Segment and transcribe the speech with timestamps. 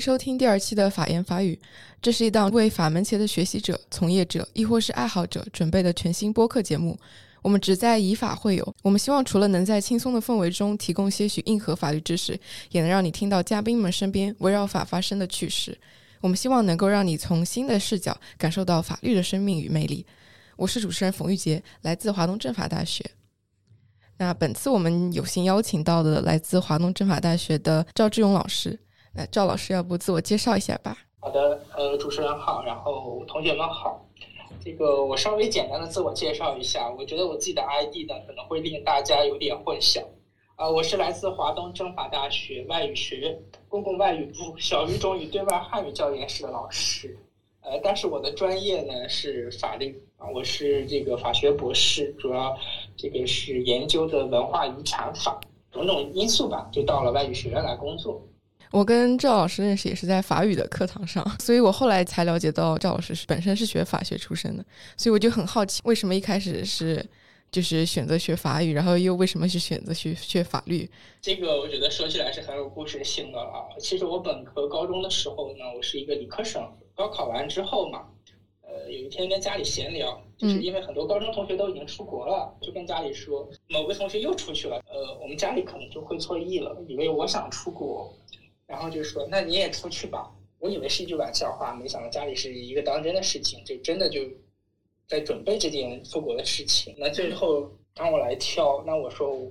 [0.00, 1.58] 收听第二期的法言法语。
[2.00, 6.98] 这是一档为法门前的学习者、从业者，亦或是爱好者准备的全新播客节目。
[7.42, 8.74] 我们旨在以法会友。
[8.82, 12.38] 我们希望除了能在轻松的氛围中提供些许硬核法律知识，
[12.70, 15.78] 也能让你听到嘉宾们身边围绕法发生的趣事。
[16.20, 20.04] 我们希望能够让你从新的视角感受到法律的生命与魅力。
[20.56, 23.02] 我是主持人冯玉洁，来自华东政法大学。
[24.18, 28.78] 那本次我们有幸邀请到的来自华东政法大学的赵志勇老师。
[29.12, 30.96] 那赵老师，要不自我介绍一下吧？
[31.18, 34.06] 好的，呃，主持人好，然后同学们好。
[34.62, 40.02] 这个我稍微简单的自我介绍一下，我觉得我自己的 ID 呢可能会令大家有点混淆。
[40.54, 47.16] 啊，我是来自华东政法大学外语学院公共外语部小语种与对外汉语教研室的老师。
[47.62, 52.56] 呃，但是我的专业呢是法律啊，我是这个法学博士，主要
[52.96, 55.40] 这个是研究的文化遗产法，
[55.72, 58.22] 种种因素吧，就到了外语学院来工作。
[58.70, 64.64] 我跟赵老师认识也是在法语的课堂上，所以我后来才了解到赵老师是本身是学法学出身的，
[64.96, 67.04] 所以我就很好奇，为什么一开始是
[67.50, 70.88] 就是选择学法语，然后又为什么是选择学学法律？
[71.20, 73.66] 这个我觉得说起来是很有故事性的啊。
[73.80, 76.62] 其实我本科高中的时候呢，我是一个理科生，
[76.94, 78.06] 高考完之后嘛，
[78.62, 88.14] 呃，有一天跟家里闲聊，就是因为很多高中同学都已经出国了，就跟家里说某个同学又出去了，呃，我们家里可能就会错意了，以为我想出国。
[88.70, 94.20] 然后就说：“那你也出去吧。”我以为是一句玩笑话，没想到家里是一个当真的事情，就真的就
[95.08, 96.94] 在准备这件出国的事情。
[96.96, 99.50] 那最后当我来挑，那我说，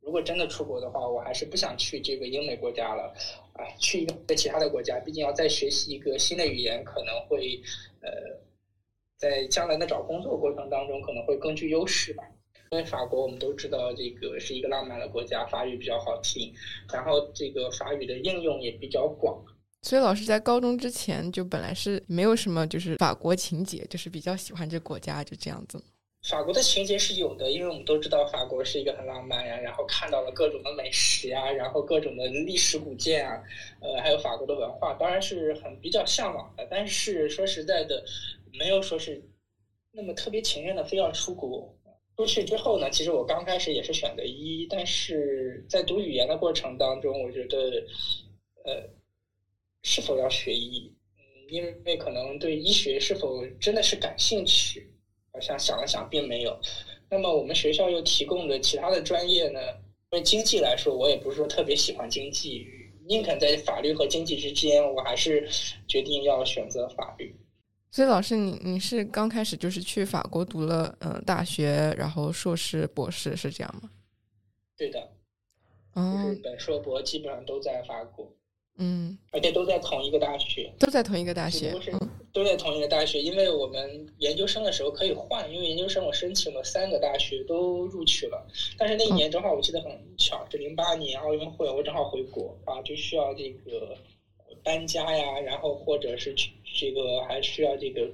[0.00, 3.12] 如果真的出国的话，我还是不想去这个英美国家了，
[3.54, 7.60] 哎，去一个其他的国家，毕竟要再学习一个新的语言，可能会
[8.02, 8.10] 呃，
[9.16, 12.22] 在将来的找工作过程当中可能会更具优势吧。
[12.72, 16.54] 因为法国我们都知道，这个是一个浪漫的国家，法语比较好听，
[16.92, 19.44] 然后这个法语的应用也比较广。
[19.82, 25.82] 所以老师在高中之前就本来是没有什么就是法国情节，就是比较喜欢这国家，就这样子。
[26.28, 33.42] 法国的情节是有的，因为我们都知道法国是一个很浪漫呀，然后看到了各种的美食呀，然后各种的历史古建啊，
[33.80, 36.64] 呃，还有法国的文化，当然是很比较向往的。
[36.70, 38.04] 但是说实在的，
[38.52, 39.20] 没有说是
[39.90, 41.76] 那么特别情愿的非要出国。
[42.20, 47.82] 出去之后呢，其实我刚开始也是选的医，但是在读语言的过程当中，我觉得，
[48.64, 48.86] 呃，
[49.82, 50.92] 是否要学医？
[51.48, 54.92] 因为可能对医学是否真的是感兴趣，
[55.32, 56.60] 好像想了想并没有。
[57.08, 59.58] 那么我们学校又提供的其他的专业呢？
[60.12, 62.66] 因为经济来说，我也不是说特别喜欢经济，
[63.08, 65.48] 宁肯在法律和经济之间，我还是
[65.88, 67.34] 决定要选择法律。
[67.92, 73.90] 所以老师，你你是刚开始就是去法国读了嗯大学，然后硕士、博士是这样吗？
[74.76, 75.10] 对的，
[75.94, 78.32] 就是本硕博基本上都在法国，
[78.78, 81.92] 嗯，而且都在同一个大学，都在同一个大学，都是
[82.32, 83.20] 都在同一个大学。
[83.20, 88.46] 因为我们研究生的时候可以换，因为研究生我申请了三个大学都录取了，
[88.78, 93.96] 但是那一年正好我记得很巧，是零八年奥运会，我正好回国啊，就需要这个。
[94.62, 98.08] 搬家呀，然后或者是去这个还需要这个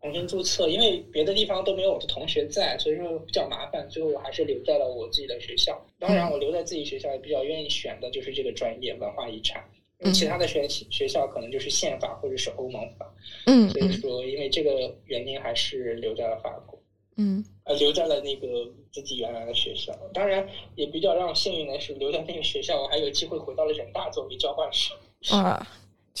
[0.00, 3.86] 重新注册，因为别的地方都没有我的同学在，所以说比较麻烦。
[3.90, 5.78] 最后我还是留在了我自己的学校。
[5.98, 9.62] 当然，我留在自己学校也比较愿意选的就是这个专业文化遗产，
[10.00, 13.14] 因为其他的学学校可能就是宪法或者是欧盟法。
[13.46, 16.80] 嗯，所以说因为这个原因还是留在了法国。
[17.16, 18.46] 嗯，呃，留在了那个
[18.90, 19.92] 自己原来的学校。
[20.14, 24.96] 当然，也比较让我幸运的是，留在那个学校，我还有机会回到了人大作为交换生。
[25.36, 25.68] 啊。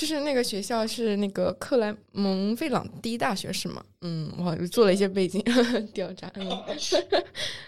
[0.00, 3.84] 就是那个学校是那个克莱蒙费朗第一大学是吗？
[4.00, 5.44] 嗯，我做了一些背景
[5.92, 6.26] 调查。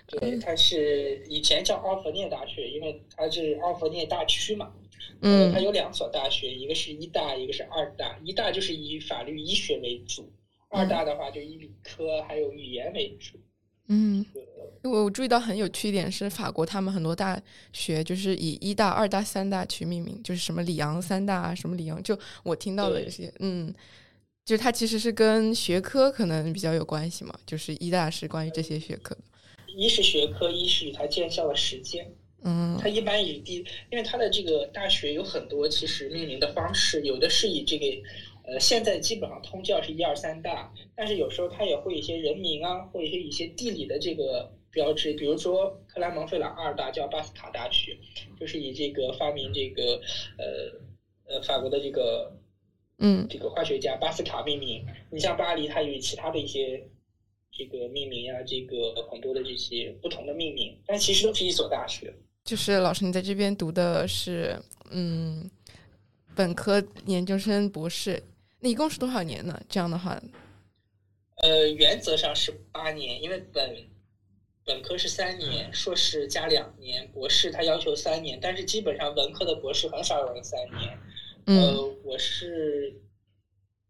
[0.07, 4.73] 对，它是以前叫奥弗涅大学，因为它是奥弗涅大区嘛。
[5.21, 8.19] 嗯，它有两所大学，一个是一大，一个是二大。
[8.25, 10.33] 一大就是以法律医学为主，
[10.71, 13.37] 二大的话就以理科还有语言为主。
[13.37, 13.43] 嗯，
[14.83, 17.41] 我我注意到很有趣一点是，法国他们很多大
[17.73, 23.73] 学就是以一大、二大、三大去命名，就是什么里昂三大啊，什么里昂，就我听到的有些，嗯，
[24.45, 29.21] 就是它其实是跟学科可能比较有关系嘛，就是一大是关于这些学科的，
[29.77, 32.13] 一是学科，一是以它建校的时间，
[32.43, 37.87] 嗯，它一般以第，因为它的这个大学有很多其实命名的方式，有的是以这个。
[38.53, 47.97] 呃，现在基本上通教是一二三大，但是有时候它也会一些人名啊，或一些一些地理的这个标志，比如说克莱蒙费朗二大叫巴斯卡大学，
[48.39, 49.99] 就是以这个发明这个
[50.37, 52.37] 呃呃法国的这个
[52.99, 54.85] 嗯这个化学家巴斯卡命名。
[55.11, 56.87] 你像巴黎，它有其他的一些
[57.51, 62.13] 这个命名啊，这个很多的这些不同的命名，但其实都是一所大学。
[62.45, 64.61] 就是老师，你在这边读的是
[64.91, 65.51] 嗯。
[66.35, 68.23] 本科、研究生、博士，
[68.63, 69.61] 那一共是多少年呢？
[69.69, 70.23] 这样的话，
[71.43, 73.77] 呃，原则上是八年，因为本
[74.65, 80.97] 本科是三年，硕士加两年，博士他要求三年，但是基本上文科的博士很少有人三年。
[81.47, 82.95] 呃，我是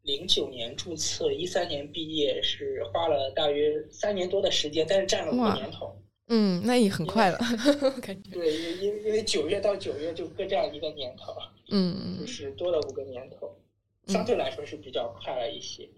[0.05, 5.95] 零九年注册，一三年毕业，是花了大约三年多的时间，但是占了五个年头。
[6.29, 7.39] 嗯，那也很快了，
[8.01, 8.31] 感觉。
[8.31, 11.37] 对，因因因为九月到九月就各这样一个年头，
[11.71, 13.55] 嗯就是多了五个年头，
[14.07, 15.89] 相对来说是比较快了一些。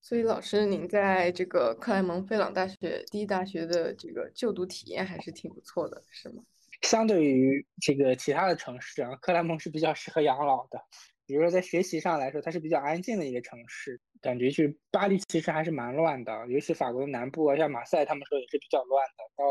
[0.00, 6.42] 所以，老师，您在这个克莱蒙费朗大学第一大学的这个就读体验还是挺不错的，是吗？
[6.82, 10.80] 相对于这个其他的城市啊，克莱蒙是比较适合养老的。
[11.26, 14.00] 比如说在学习上来说，它是比较安静的一个城市。
[14.20, 19.24] 感觉去巴黎其实还是蛮乱的，尤其法国的南部啊，像马赛，他们说也是比较乱的。
[19.36, 19.44] 到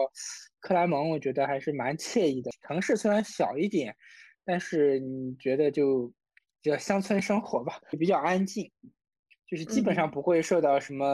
[0.60, 2.52] 克莱蒙，我觉得还是蛮惬意的。
[2.68, 3.96] 城市虽然小一点，
[4.44, 6.12] 但是你觉得就
[6.68, 8.72] 叫乡村生活吧，比较安静，
[9.50, 11.14] 就是基本上不会受到什么。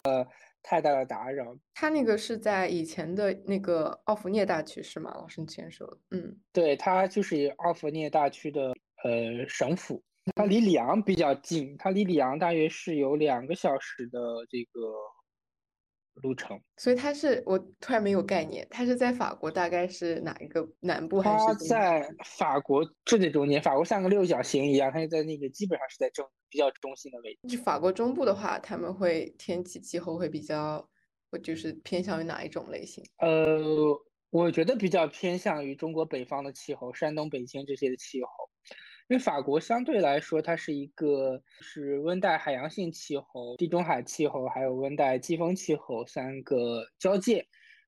[0.66, 1.54] 太大的打扰。
[1.74, 5.12] 他那个是在以前的那个奥弗涅大区是吗？
[5.14, 5.98] 老师你前说的。
[6.12, 8.74] 嗯，对，他就是奥弗涅大区的
[9.04, 10.02] 呃省府，
[10.38, 14.20] 它离里昂比较近，它离里昂大约是有两个小时的
[14.50, 14.80] 这个。
[16.22, 21.46] 路程，所以他是我突然没有概念，他是在法国，大概是哪一个南部还是？
[21.46, 27.58] 他在法国最最中间，法国像个六角形一样，它就在那个基本上是在正比较中心的位置。
[27.58, 30.88] 就法国中部的话，他们会天气气候会比较，
[31.42, 33.04] 就是偏向于哪一种类型？
[33.18, 33.60] 呃，
[34.30, 38.30] 我觉得比较偏向于中国北方的气候，山东、北京这些的气候。
[39.10, 47.46] 因为法国相对来说，它是一个是温带海洋性气候、地中海气候，还有温带季风气候三个交界。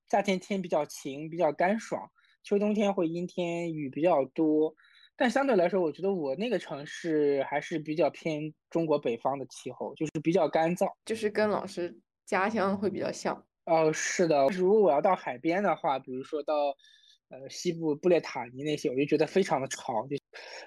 [0.10, 2.02] 夏天天比较晴，比较干爽；
[2.44, 4.76] 秋冬天会阴天，雨比较多。
[5.16, 13.42] 但相对来说，我觉得我那个城市还是比较偏中国北方的气候，就是比较干燥，就是跟老师家乡会比较像。
[13.66, 14.46] 哦，是的。
[14.50, 16.54] 如果我要到海边的话，比如说到。
[17.28, 20.06] 呃，西部布列塔尼那些，我就觉得非常的潮。
[20.08, 20.16] 就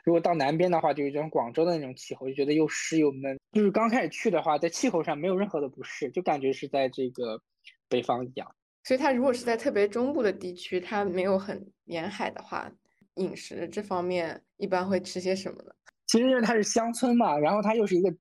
[0.05, 3.39] 如果到南边的话，就有种广州的那种气候，就觉得又湿又闷。
[3.53, 7.41] 就是刚开始去的话，在气候上没有任何的不适，就感觉是在这个
[7.89, 8.55] 北方一样。
[8.85, 12.71] 所以它如果是在特别中部的地区，它没有很沿海的话，
[13.15, 15.73] 饮食这方面一般会吃些什么呢？
[16.07, 18.15] 其实因为它是乡村嘛，然后它又是一个。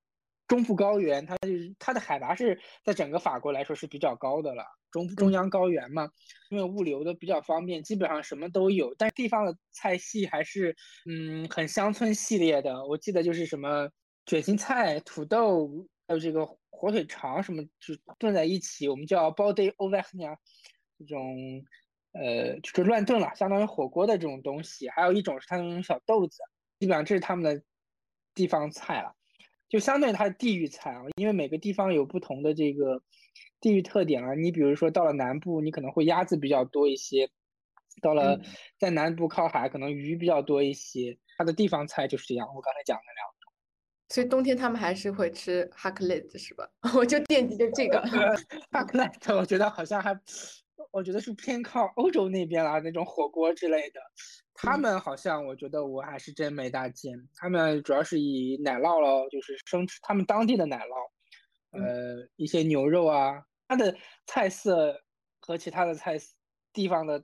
[0.47, 4.63] 中部高原，它就是它的海拔是在整个法国来说是比较高的了。
[4.97, 6.09] 中中央高原嘛，
[6.49, 8.95] 因为物流的比较方便，基本上什么都有。
[8.97, 12.83] 但地方的菜系还是嗯很乡村系列的。
[12.87, 13.89] 我记得就是什么
[14.25, 15.69] 卷心菜、土豆，
[16.07, 20.35] 还有这个火腿肠什么，就炖在一起，我们叫 body auvergne，
[20.97, 21.63] 这种
[22.13, 24.89] 呃就是乱炖了，相当于火锅的这种东西。
[24.89, 26.39] 还有一种是它那种小豆子，
[26.79, 27.63] 基本上这是他们的
[28.33, 29.13] 地方菜了。
[29.69, 33.01] 就相对它的地域菜啊，因为每个地方有不同的这个
[33.59, 34.33] 地域特点啊。
[34.33, 37.27] 你比如说到了南部，你可能会鸭子比较多一些；
[38.01, 38.39] 到了
[38.79, 41.17] 在南部靠海，可能鱼比较多一些。
[41.37, 42.47] 它的地方菜就是这样。
[42.55, 43.51] 我刚才讲的两种。
[44.09, 46.67] 所以冬天他们还是会吃哈克雷特是吧？
[46.95, 48.01] 我就惦记着这个
[48.71, 50.17] 哈克雷特， 我觉得好像还，
[50.91, 53.99] 我觉得是偏靠欧洲那边啦，那种火锅之类的。
[54.53, 57.13] 他们好像，我觉得我还是真没大见。
[57.35, 61.11] 他们主要是以奶酪咯，就是生吃他们当地的奶酪，
[61.77, 63.43] 呃，一些牛肉啊。
[63.67, 65.01] 它的菜色
[65.39, 66.17] 和其他的菜
[66.73, 67.23] 地方的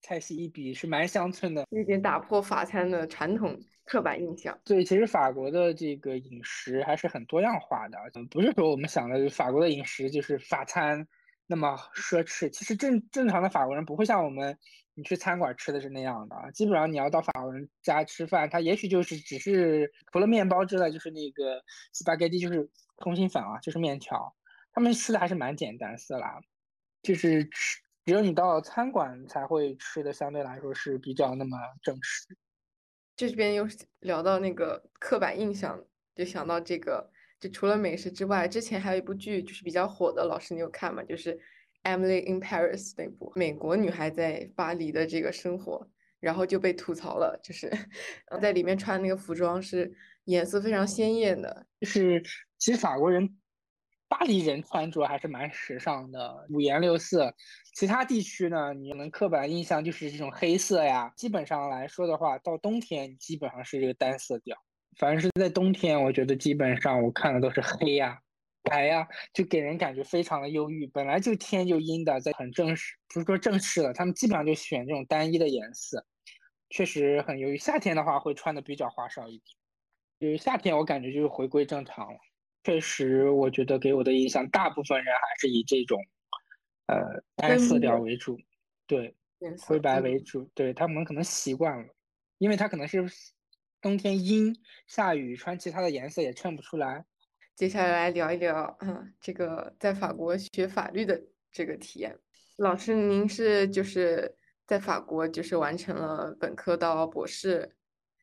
[0.00, 4.58] 菜系一比，是蛮乡村的，有点打破法餐的传统刻板印象。
[4.64, 7.98] 对，其实法国的这个饮食还是很多样化的，
[8.30, 11.06] 不是说我们想的法国的饮食就是法餐
[11.46, 12.48] 那么奢侈。
[12.48, 14.58] 其实正正常的法国人不会像我们。
[14.98, 21.62] 你去餐馆吃的是那样的，基本上你要到法国人家吃饭，他也许就是只是除了面包之外，就是那个
[21.92, 24.34] spaghetti，就是通心粉啊，就是面条。
[24.72, 26.40] 他们吃的还是蛮简单色啦，
[27.02, 32.34] 就是吃只有你到餐馆才会吃的，相对来说是比较那么正式。
[33.16, 33.68] 这边又
[34.00, 35.84] 聊到那个刻板印象，
[36.14, 41.02] 就想到这个，就除了美食之外，之前还有一部剧就是比较火的，老师你有看吗？
[41.02, 41.38] 就是。
[41.86, 45.88] Emily in Paris 那部美国女孩在巴黎的这个生活，
[46.18, 47.70] 然后就被吐槽了，就是
[48.42, 52.20] 在里面穿那个服装是颜色非常鲜艳的，就是
[52.58, 53.38] 其实法国人、
[54.08, 57.32] 巴黎人穿着还是蛮时尚的，五颜六色。
[57.74, 61.12] 其他地区呢，你们刻板印象就是这种黑色呀。
[61.16, 64.56] 基本上来说的话，到冬天基本上是这个单色调，
[64.98, 68.18] 反正是在冬天，我觉得基本上我看的都是黑呀。
[68.66, 70.86] 白呀，就给人感觉非常的忧郁。
[70.88, 76.04] 本来就天就阴的，在很正式，不是说正式了，他们基本上就选这种单一的颜色，
[76.68, 77.56] 确实很忧郁。
[77.56, 79.42] 夏天的话会穿的比较花哨一点。
[80.18, 82.18] 就是夏天我感觉就是回归正常了。
[82.64, 86.00] 确实，我觉得给我的印象，大部分人还是以这种
[86.86, 88.36] 呃单色调为主，
[88.86, 89.14] 对，
[89.60, 91.94] 灰白为主，对他们可能习惯了，
[92.38, 93.04] 因为他可能是
[93.80, 94.56] 冬天阴
[94.88, 97.04] 下雨，穿其他的颜色也衬不出来。
[97.56, 101.18] 接下来来聊一聊，嗯，这个在法国学法律的
[101.50, 102.14] 这个体验。
[102.58, 104.30] 老师，您是就是
[104.66, 107.74] 在法国就是完成了本科到博士，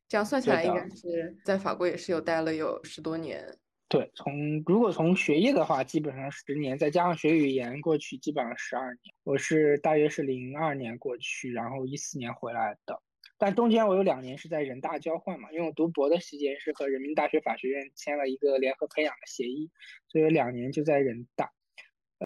[0.08, 3.44] 这样算下来应该是在法国也是有待了有十多年。
[3.88, 9.16] 对，从如果从学业的话，基本上十年，再加上学语言过去，基本上十二年。
[9.24, 13.02] 我是大约是零二年过去，然后一四年回来的。
[13.44, 19.70] 但中间我有两年是在人大交换嘛，因为我读博的时间是和人民大学法学院签了一个联合培养的协议，
[20.08, 21.52] 所以两年就在人大。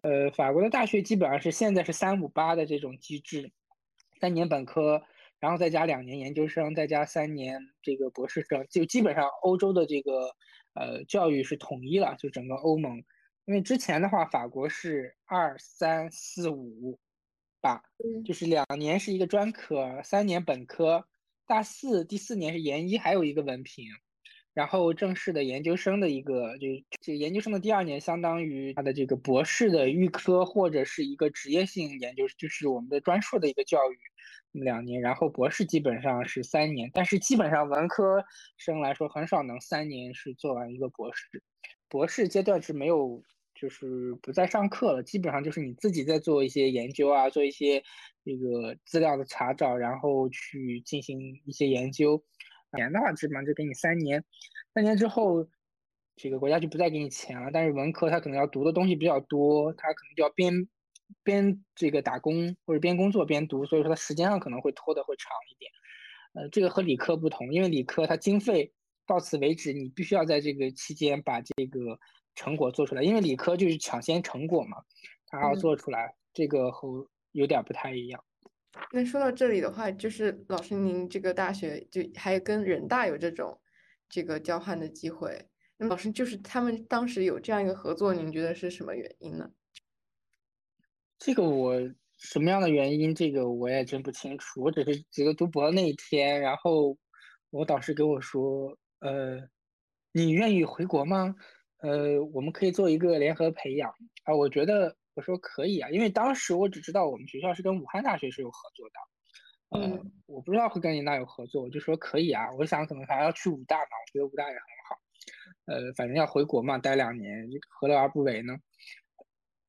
[0.03, 3.51] 呃，法国的大学基本上是现在是三五八的这种机制，
[4.21, 5.01] 三年本科，
[5.39, 10.29] 然后再加两年研究生，再加三年这个博士生，就基本上欧洲的这个
[10.75, 13.03] 呃教育是统一了，就整个欧盟。
[13.45, 16.99] 因为之前的话，法国是二三四五。
[17.67, 17.83] 吧，
[18.23, 21.05] 就是两年是一个专科，三年本科，
[21.45, 23.83] 大四第四年是研一，还有一个文凭，
[24.53, 26.67] 然后正式的研究生的一个，就
[27.01, 33.97] 这研究生的第二年相当于他的这个博士的预科或者是一个职业性研究，就是我们的专硕的一个教育，
[34.53, 38.23] 两年，然后博士基本上是三年，但是基本上文科
[38.55, 41.43] 生来说很少能三年是做完一个博士，
[41.89, 43.21] 博士阶段是没有。
[43.59, 47.81] 就是不再上课了，基本上就是你自己在做一些研究啊，做一些
[48.23, 52.23] 这个资料的查找，然后去进行一些研究。
[52.73, 54.23] 年的话，基本上就给你三年，
[54.75, 55.47] 三年之后，
[56.15, 57.49] 这个国家就不再给你钱了。
[57.51, 60.67] 但是文科他可能要读的东西比较多，他可能就要边
[61.23, 65.71] 边这个打工或者边工作边读，所以说他时间上可能会拖得会长一点。
[66.35, 68.71] 呃，这个和理科不同，因为理科它经费
[69.07, 71.97] 到此为止，你必须要在这个期间把这个。
[72.37, 74.77] 成果做出来，因为理科就是抢先成果嘛，
[75.25, 78.23] 他要做出来，这个和有点不太一样。
[78.91, 83.59] 那说到这里的话，就是老师您这个大学就还跟人大有这种
[84.07, 89.49] 这个交换的机会，那老师就是他们当时有这样一个合作，您觉得是什么原因呢？
[91.17, 91.73] 这个我
[92.17, 94.61] 什么样的原因，这个我也真不清楚。
[94.61, 96.95] 我只是觉得读博那一天，然后
[97.49, 99.41] 我导师给我说，呃，
[100.11, 101.35] 你愿意回国吗？
[101.79, 103.93] 呃，我们可以做一个联合培养
[104.23, 108.95] 啊，我觉得我说可以啊，因为当时我只知道我们学校是跟武汉大学是有合作的，
[109.79, 114.97] 呃，我不知道会跟人大有合作，我就说可以啊，我想可能还要去武大嘛，我觉得武大也很好，
[115.65, 118.57] 呃，反正要回国嘛，待两年，何乐而不为呢？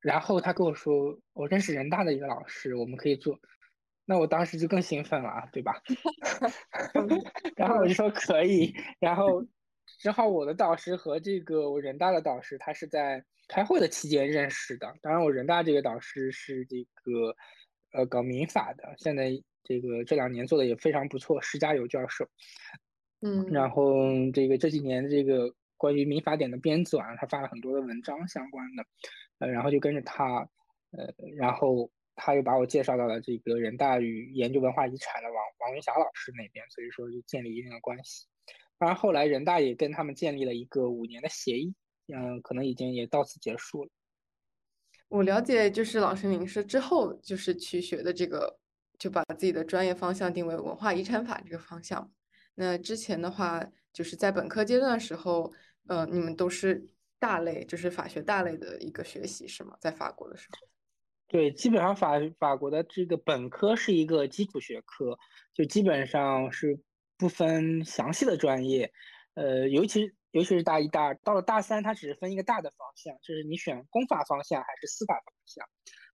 [0.01, 3.37] 然后他跟我说，我认识人大的一个老师，我们可以做，
[4.05, 5.79] 那我当时就更兴奋了啊，对吧？
[7.55, 9.45] 然后我就说可以，然后。
[9.97, 14.93] 正好我的导师和这个我人大的导师，他是在开会的期间认识的。
[15.01, 17.35] 当然，我人大这个导师是这个
[17.93, 19.31] 呃搞民法的，现在
[19.63, 22.27] 这个这两年做的也非常不错，施家友教授。
[23.21, 23.93] 嗯，然后
[24.33, 28.85] 这个这几年这个关于民法典的编纂，他发了很多的文章相关的，
[29.39, 30.47] 呃，然后就跟着他，
[30.91, 38.27] 呃，然后他又把我介绍到了这个人大与研究文化遗产的王王云霞老师那边，所以说就建立一定的关系。
[38.79, 41.75] 当然，后来人大也跟他们建立了一个五年的协议，
[42.07, 43.89] 嗯，可能已经也到此结束了。
[45.09, 48.57] 我了解，就是老师您是之后就是去学的这个，
[48.97, 52.09] 就把自己的专业方向定为文化遗产法这个方向。
[52.55, 55.51] 那之前的话，就是在本科阶段的时候，
[55.87, 56.87] 呃，你们都是
[57.19, 59.75] 大类，就是法学大类的一个学习是吗？
[59.81, 60.67] 在法国的时候？
[61.27, 65.19] 对，基本上法法国的这个本科是一个基础学科，
[65.53, 66.79] 就基本上是。
[67.19, 68.91] 不分详细的专业，
[69.35, 75.67] 呃，尤其尤其是大一、大二，到了大三，它只是分一个大的方向，就是你选公法方向还是司法方向。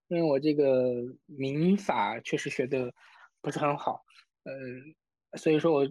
[0.08, 0.92] 因为我这个
[1.26, 2.92] 民法确实学的
[3.40, 4.04] 不是很好，
[4.44, 5.88] 呃，所以说我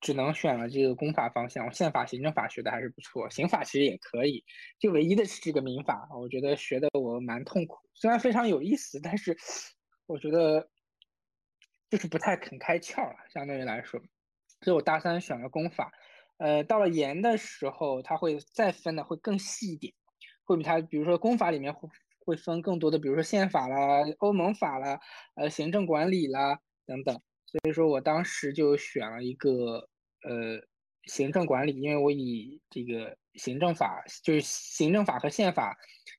[0.00, 1.72] 只能选了这个公法方向。
[1.72, 4.44] 宪法、行政法学的还是不错，刑法其实也可以，
[4.78, 7.78] 就唯一的是这个民法，我觉得学的我蛮痛苦。
[7.94, 9.36] 虽然非常有意思，但是
[10.06, 10.68] 我觉得
[11.90, 14.00] 就是不太肯开窍了，相对于来说。
[14.64, 15.92] 所以我大三选了公法，
[16.38, 19.92] 呃，到了研的时候，它会再分的会更细一点，
[20.44, 24.98] 会比它，比如说公法里面会会分更多的，比如说宪法啦、欧盟法啦、
[25.34, 27.14] 呃行政管理啦等等。
[27.46, 29.88] 所以说我当时就选了一个
[30.22, 30.60] 呃
[31.04, 35.76] 行政管理，因为我以这个行政法就是行政法和宪法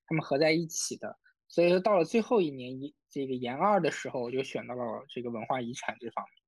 [0.08, 1.18] 他们合在一起的，
[1.50, 6.45] 所以说到了最后一年一这个研二的时候，我就选到了这个文化遗产这方面。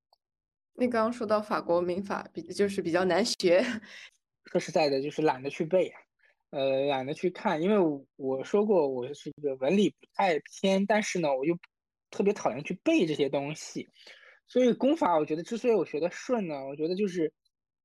[0.79, 3.63] 那刚刚说到法国民法比就是比较难学，
[4.45, 5.99] 说实在的，就是懒得去背啊，
[6.51, 7.77] 呃，懒得去看，因为
[8.15, 11.57] 我说过我是一个文理不太偏，但是呢，我又
[12.11, 13.87] 特别讨厌去背这些东西，
[14.47, 17.33] 所以公法我觉得之所以我学的顺呢，我觉得就是，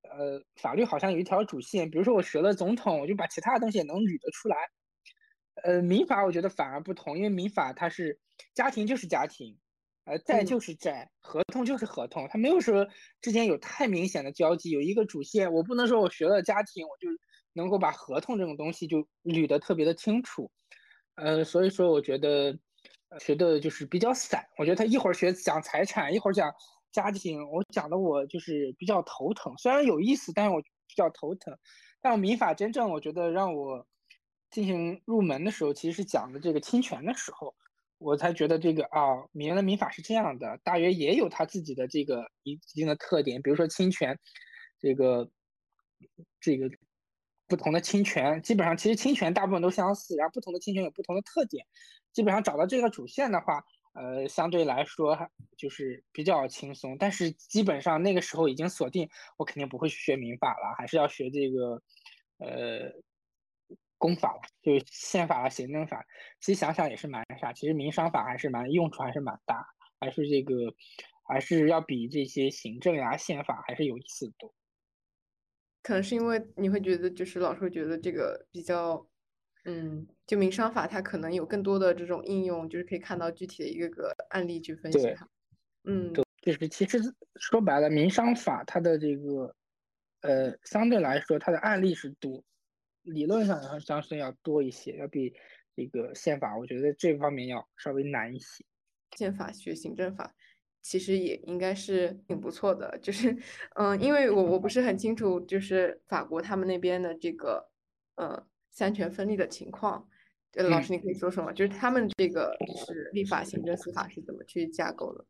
[0.03, 4.57] 呃，法律好像有一条主线，比如说我学了总统，我就把其他的东西也能捋得出来，
[5.65, 8.21] 呃，民法我觉得反而不同，因为民法它是
[8.53, 9.59] 家庭就是家庭。
[10.05, 12.87] 呃，债就是债，合同就是合同，它没有说
[13.21, 15.53] 之间有太明显的交集，有一个主线。
[15.53, 17.09] 我不能说我学了家庭，我就
[17.53, 20.51] 能够把合同这种东西就捋得特别的清楚。
[21.15, 22.59] 呃，所以说我觉得
[23.21, 24.45] 学的就是比较散。
[24.59, 26.53] 我觉得他一会儿学讲财产，一会儿讲
[26.91, 29.55] 家庭，我讲的我就是比较头疼。
[29.59, 31.57] 虽然有意思，但是我比较头疼。
[32.01, 33.87] 但我民法真正我觉得让我
[34.51, 37.55] 进行入门的时候，其实是讲的这个侵权的时候。
[38.03, 44.19] 我才觉得这个啊，原来民法是这样的，大约也有它自己的这个一定的特点，比如说侵权，
[44.81, 45.31] 这个
[46.41, 46.69] 这个
[47.49, 51.65] 不同的侵权，基本上其实侵权大部分都相似，然后不同的侵权有不同的特点，
[52.13, 53.63] 基本上找到这个主线的话，
[53.95, 55.17] 呃，相对来说
[55.57, 56.97] 就是比较轻松。
[56.99, 61.83] 但是基本上那个时候已经锁定，我肯定不会去学民法了，还是要学这个，
[62.39, 62.93] 呃。
[64.03, 66.05] 公法就是宪法啊，行政法，
[66.41, 67.53] 其实想想也是蛮傻。
[67.53, 69.65] 其实民商法还是蛮用处还是蛮大，
[70.01, 70.55] 还是这个
[71.29, 74.53] 还是要比这些行政呀、宪法还是有意思的多。
[75.85, 79.07] 可能是因为你会觉得，就是老师会觉得这个比较，
[79.67, 85.29] 嗯，就民商法它可能有更多的这种应用，就是可以看到具体的一个个案例去分析它。
[85.85, 86.99] 嗯，就是其实
[87.37, 89.55] 说白了，民商法它的这个，
[90.23, 92.43] 呃，相对来说它的案例是多。
[93.03, 95.35] 理论上相对要多一些，要比
[95.75, 98.65] 这个宪法，我觉得这方面要稍微难一些。
[99.17, 100.35] 宪法学行政法
[100.81, 103.37] 其实也应该是挺不错的，就是
[103.75, 107.71] 嗯，因为我我不是很清楚，就是法国他们那边的这个
[108.17, 110.09] 呃三权分立的情况，
[110.55, 111.53] 呃，老师你可以说说吗？
[111.53, 115.27] 就是他们这个是立法、行政、司法是怎么去架构的？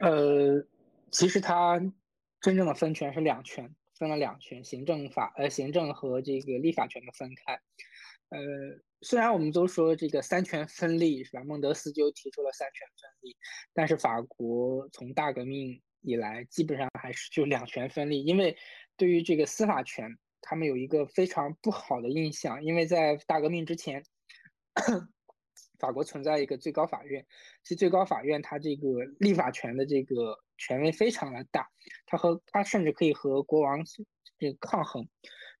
[0.00, 0.66] 呃，
[1.10, 1.80] 其实它
[2.40, 3.74] 真正的分权是两权。
[3.98, 7.54] 分了两权，行政法呃，行政和这个立法权的分开。
[8.28, 8.38] 呃，
[9.02, 11.44] 虽然我们都说这个三权分立是吧？
[11.44, 13.36] 孟德斯鸠提出了三权分立，
[13.72, 18.24] 但是法国从大革命以来，基本上还是就两权分立。
[18.24, 18.56] 因为
[18.96, 24.02] 对于这个司法权，他们有一个非常不好的印象，因为在大革命之前，
[25.78, 27.24] 法国存在一个最高法院，
[27.62, 30.38] 其实最高法院它这个立法权的这个。
[30.58, 31.68] 权威非常的大，
[32.06, 33.84] 他和他甚至可以和国王
[34.38, 35.06] 这个抗衡，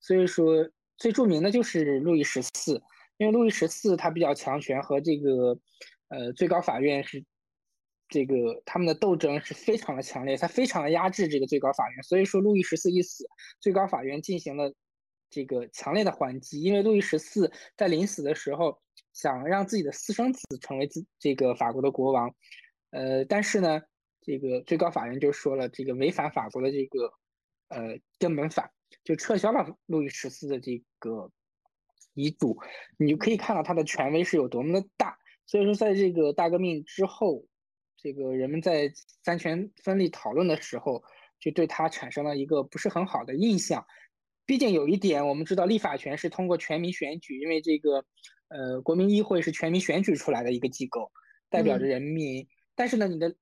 [0.00, 2.82] 所以说最著名的就是路易十四，
[3.16, 5.58] 因为路易十四他比较强权，和这个
[6.08, 7.24] 呃最高法院是
[8.08, 13.26] 这个他们的斗争是非常的强烈，他非常的压制这个最高法院，所以说路易十四一死，
[13.60, 14.72] 最高法院进行了
[15.30, 18.78] 这个强烈的还击，因为路易十四在临死的时候
[19.12, 22.34] 想让自己的私生子成为自这个法国的国王，
[22.90, 23.82] 呃，但是呢。
[24.26, 27.12] 这个最高法院就说了，这个违反法国的这个
[27.68, 28.72] 呃根本法，
[29.04, 31.30] 就撤销了路易十四的这个
[32.12, 32.58] 遗嘱。
[32.98, 35.16] 你就可以看到他的权威是有多么的大。
[35.46, 37.46] 所以说，在这个大革命之后，
[37.96, 41.04] 这个人们在三权分立讨论的时候，
[41.38, 43.86] 就对他产生了一个不是很好的印象。
[44.44, 48.04] 毕竟有一点，我们知道立法权是通过全民选举，因为这个
[48.48, 51.12] 呃国民议会是全民选举出来的一个机构，
[51.48, 52.48] 代表着人民。
[52.74, 53.36] 但是呢，你的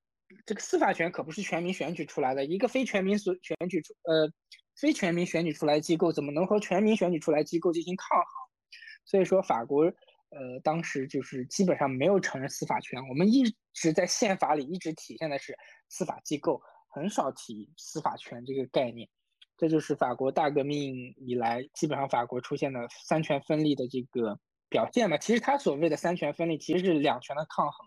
[0.46, 4.30] 这个司法权可不是全民选举出来的，一个非全民所选举出，呃，
[4.76, 8.26] 非全民选举出来机构怎么能和全民选举出来机构进行抗衡？
[9.04, 13.00] 所以说法国，呃，当时就是基本上没有承认司法权。
[13.08, 15.56] 我们一直在宪法里一直体现的是
[15.88, 19.08] 司法机构，很少提司法权这个概念。
[19.56, 24.36] 这就是法国大革命以来，基本上法国出现的三权分立的这个
[24.68, 25.16] 表现嘛。
[25.16, 27.86] 其实他所谓的三权分立，其实是两权的抗衡。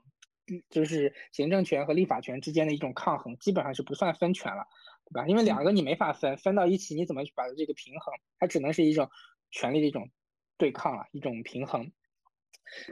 [0.69, 4.65] 就是行政权和立法权之间的一种抗衡，基本上是不算分权了，
[5.05, 5.27] 对吧？
[5.27, 8.13] 因为两个你没法分，分到一起你怎么去把这个平衡？
[8.39, 9.09] 它只能是一种
[9.51, 10.09] 权力的一种
[10.57, 11.91] 对抗了，一种平衡。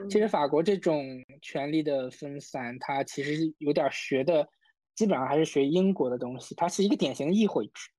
[0.10, 4.48] 其实法国这种权力的分散，它其实有点学的，
[4.96, 6.56] 基本上还是学英国的东西。
[6.56, 7.90] 它是一个典型的议会制，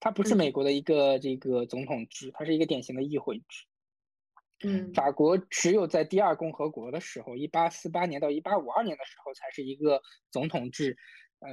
[0.00, 3.64] 它不是美国的一个这个总统制，它是一个典型的议会制。
[4.62, 10.96] 嗯，法国只有在第二共和国的时候，一八四八年到一八五二年的时候，才是一个总统制，
[11.40, 11.48] 呃，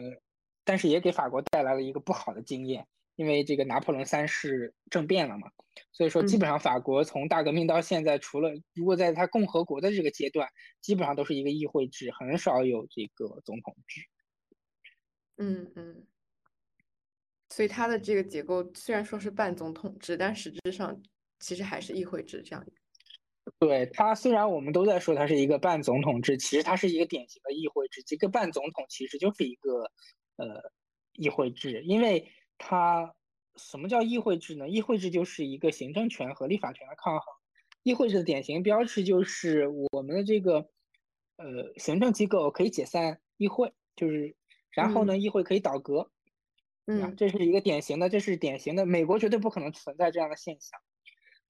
[0.63, 5.49] 但是也给法国带来了一个不好的经验，因为这个拿破仑三世政变了嘛，
[5.91, 10.47] 所以说基本上法国从大革命到现在，除了如果在它共和国的这个阶段，
[10.79, 14.01] 基本上都是一个议会制，很少有这个总统制。
[15.37, 16.07] 嗯嗯。
[17.49, 21.03] 所以它的这个结构虽然说是半总统制，但实质上
[21.39, 22.65] 其实还是议会制这样。
[23.59, 28.03] 对他，虽然我们都在说他是一个半总统制，其实他是一个典型的议会制。
[28.03, 29.91] 这个半总统其实就是一个
[30.37, 30.71] 呃
[31.13, 32.27] 议会制，因为
[32.57, 33.13] 他
[33.55, 34.69] 什么叫议会制呢？
[34.69, 37.25] 议会制就是一个行政权和立法权的抗衡。
[37.83, 40.69] 议会制的典型标志就是我们的这个
[41.37, 44.35] 呃行政机构可以解散议会，就是
[44.69, 46.11] 然后呢，议会可以倒阁。
[46.85, 50.79] 嗯，这是一个典型的，这是典型的，美国绝对不可能存在这样的现象。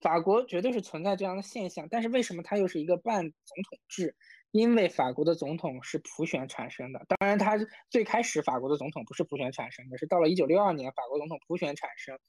[0.02, 4.16] 法国绝对是存在这样的现象，但是为什么它又是一个半总统制？
[4.52, 7.06] 因为法国的总统是普选产生的。
[7.08, 7.58] 当然，它
[7.90, 12.20] 最开始法国的总统不是普选产生的，是到了一九六二年法国总统普选产生。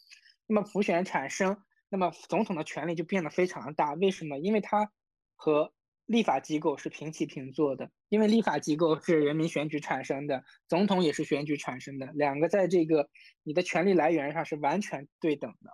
[0.46, 1.56] 那么普选产生，
[1.88, 3.94] 那么总统的权力就变得非常大。
[3.94, 4.38] 为什么？
[4.38, 4.92] 因为它
[5.35, 5.72] 和
[6.06, 7.90] 立法机构是平起平坐的。
[8.08, 13.08] 因为立法机构是人民选举产生的，总统也是选举产生的，两个在这个
[13.42, 15.70] 你的权力来源上是完全对等的。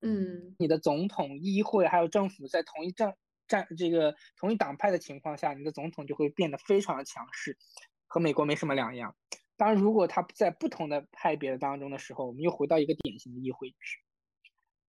[0.00, 3.12] 嗯，你的总统、议会还有政府在同一政
[3.48, 7.56] 战这个同一党派的情况下，你的总统就会变得非常的强势，
[8.06, 9.16] 和美国没什么两样。
[9.56, 13.98] 当然，如果他在不同的派别当中的时候，我们又回到一个典型的议会制，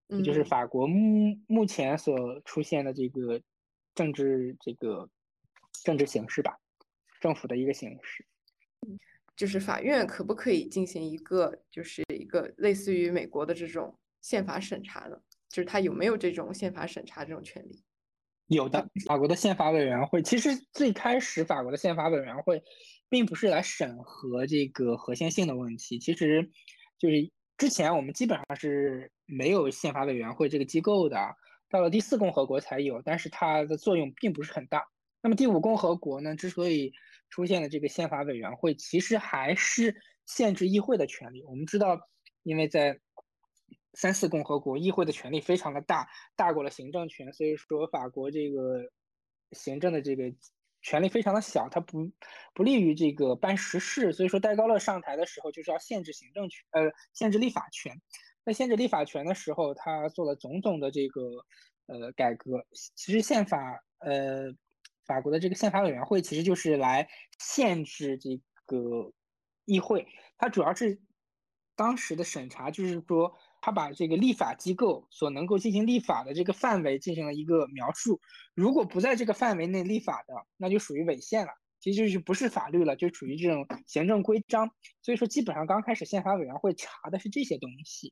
[0.09, 3.41] 也就是法国目目前所出现的这个
[3.95, 5.09] 政治这个
[5.83, 6.55] 政治形式吧，
[7.19, 8.27] 政府的一个形式。
[9.35, 13.97] 就是法院可不可以进行一个就是一个类似于美国的这种。
[14.21, 17.83] 宪法审查的，就是他有没有这种宪法审查这种权利？
[18.47, 22.63] 有的，法国的宪法委员会其实最开始法国的宪法委员会
[23.07, 26.49] 并不是来审核这个合宪性的问题，其实
[26.97, 31.17] 就是之前我们基本上是没有宪法委员会这个机构的，
[31.69, 34.83] 到了第四共和国才有，但是它的作用并不是很大。
[35.21, 36.91] 那么第五共和国呢，之所以
[37.29, 41.43] 出现了这个宪法委员会，其实还是限制议会的权利。
[41.43, 41.99] 我们知道，
[42.41, 42.99] 因为在
[43.99, 46.07] 三四共和国议会的权力非常的大，
[46.37, 48.79] 大过了行政权，所以说法国这个
[49.51, 50.23] 行政的这个
[50.81, 52.09] 权力非常的小，它不
[52.53, 54.13] 不利于这个办实事。
[54.13, 57.93] 所以说戴高乐上台的时候就是要限制行政权，呃，限制立法权。
[58.45, 61.21] 在限制立法权的时候，他做了种种的这个
[61.87, 62.65] 呃改革。
[62.95, 64.45] 其实宪法，呃，
[65.05, 67.05] 法国的这个宪法委员会其实就是来
[67.37, 68.29] 限制这
[68.65, 69.11] 个
[69.65, 70.07] 议会，
[70.37, 71.01] 它主要是
[71.75, 73.35] 当时的审查，就是说。
[73.69, 78.19] 他把这个立法机构所能够进行立法的这个范围进行了一个描述，
[78.55, 84.71] 如果不在这个范围内立法的，那就属于违宪了，其实就是不是法律了，就属于这种行政规章。
[85.03, 88.11] 所以说，基本上刚开始宪法委员会查的是这些东西，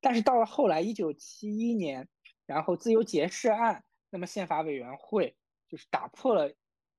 [0.00, 2.08] 但是到了后来，一九七一年，
[2.46, 5.34] 然后自由结社案，那么宪法委员会
[5.68, 6.54] 就是打破了。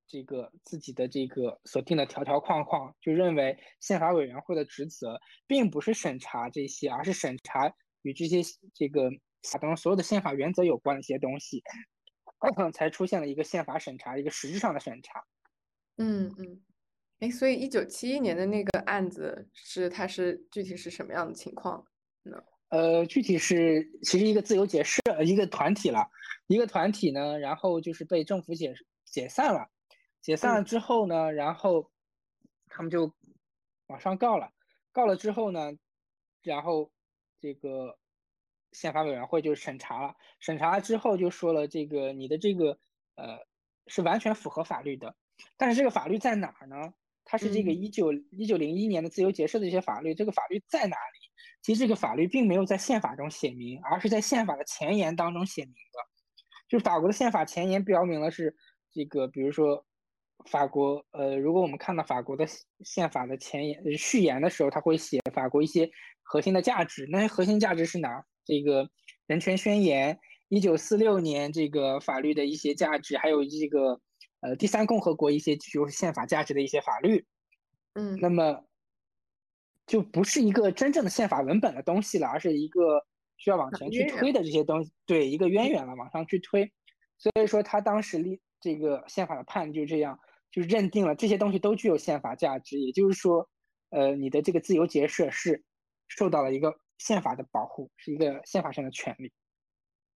[0.05, 8.41] 这个自己的这个所定的条条框框，就认为宪法委员会的职责并不是审查这些，而是审查与这些
[8.73, 9.09] 这个
[9.59, 11.61] 当中所有的宪法原则有关的一些东西，
[12.73, 15.25] 才出现了一个宪法审查，一个实质上的审查。
[15.97, 16.61] 嗯嗯，
[17.19, 21.85] 哎，所以一九七一年的那个案子是它是具体是什么样的情况
[22.23, 22.43] 呢？
[22.69, 26.09] 呃，具体是其实一个自由解释一个团体了，
[26.47, 28.73] 一个团体呢，然后就是被政府解
[29.05, 29.69] 解散了。
[30.21, 31.91] 解散了之后呢，然后
[32.69, 33.13] 他们就
[33.87, 34.51] 往上告了，
[34.91, 35.73] 告了之后呢，
[36.41, 36.91] 然后
[37.43, 37.99] 这个
[38.71, 42.79] 宪法委员会就审查了，审查了之后就说了，这个你的这个
[43.15, 43.37] 呃
[43.87, 45.13] 是完全符合法律的，
[45.57, 46.93] 但是这个法律在哪儿呢？
[47.25, 51.19] 它是这个一九一九零一年的自由结社的一些法律，这个法律在哪里？
[51.61, 55.99] 其实这个法律并没有在宪法中写明，而是在宪法的前言当中写明的，
[56.69, 58.55] 就是法国的宪法前言标明了是
[58.89, 59.85] 这个，比如说。
[60.49, 62.45] 法国，呃，如果我们看到法国的
[62.83, 65.89] 宪法的前言、序言的时候，他会写法国一些
[66.21, 67.07] 核心的价值。
[67.09, 68.23] 那些核心价值是哪？
[68.45, 68.89] 这个
[69.25, 70.19] 人权宣言，
[70.49, 74.01] 一九四六年这个法律的一些价值，还有这个
[74.41, 77.25] 呃第三共和国一些具有宪法价值的一些法律。
[77.93, 78.65] 嗯，那么
[79.85, 83.05] 就不是一个真正的宪法文本的东西了，而是一个
[83.37, 86.69] 需要往前去推的这些东西，对，一个渊源了，往上去推。
[87.17, 90.17] 所以说，他当时立这个宪法的判就是这样。
[90.51, 93.49] 就认定了这些东西都具有宪法价值，也就是说，
[93.89, 95.63] 呃，你的这个自由结社是
[96.07, 99.33] 受到了一个宪法的保护，是一个宪法上的权利。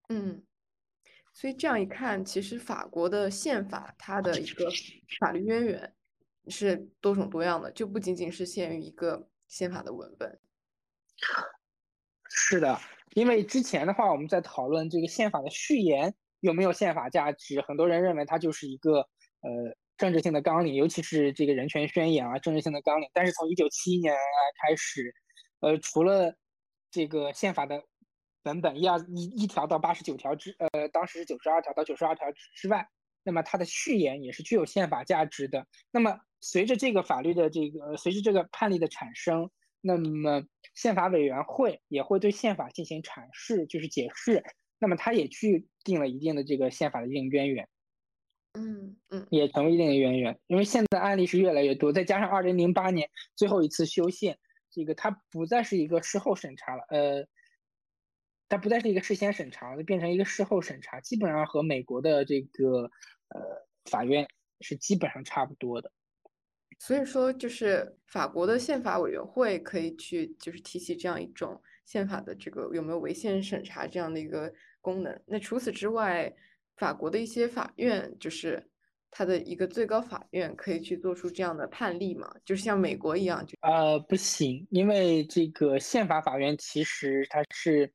[0.09, 0.45] 嗯，
[1.33, 4.69] 所以这样一看，其实法国的宪法它的一个
[5.19, 5.95] 法律渊源
[6.49, 10.39] 是多种多样的，就不仅仅是限于一个宪法的文本。
[12.29, 12.79] 是的，
[13.15, 18.99] 因为之前的话，我们在讨论这个宪法的序言有没有宪法价值，很多人认为它就是一个
[19.41, 19.75] 呃。
[19.97, 23.09] 政治性的纲领，尤其是这个人权宣言啊，政治性的纲领。
[23.13, 24.19] 但是从一九七一年来
[24.61, 25.11] 开始，
[25.59, 26.35] 呃，除了
[26.91, 27.81] 这个宪法的
[28.43, 32.87] 本本一二一一条到八十九条之，呃，当时是九十二条到九十二条之外，
[33.23, 35.65] 那么它的序言也是具有宪法价值的。
[35.89, 39.49] 那么随着这个法律的这个，随着这个判例的产生，
[39.81, 40.43] 那么
[40.75, 44.43] 宪法委员会也会对宪法进行阐释，就是解释。
[44.79, 47.67] 那么它也具定了一定的这个宪法的一定渊源。
[48.53, 54.39] 嗯嗯，也成为一定的渊源，因为现在案例是越来越多，再加上二零零八年最后一次修宪，
[54.71, 57.27] 这个它不再是一个事后审查了，呃，
[58.49, 62.89] 它不再是一个事先审查，就变成一个事后审查，基本上和美国的这个
[63.27, 64.27] 呃法院
[64.61, 65.91] 是基本上差不多的。
[66.79, 75.21] 所以说，就是法国的宪法委员会可以去就是提起这样一种宪法的这个有没有违宪审查这样的一个功能。
[75.25, 76.33] 那除此之外，
[76.75, 78.69] 法国的一些法院，就是
[79.09, 82.31] 它的一个最高法院，可以去做出这样的判例嘛？
[82.45, 87.91] 就是像美国一样，就呃不行，因为这个宪法法院其实它是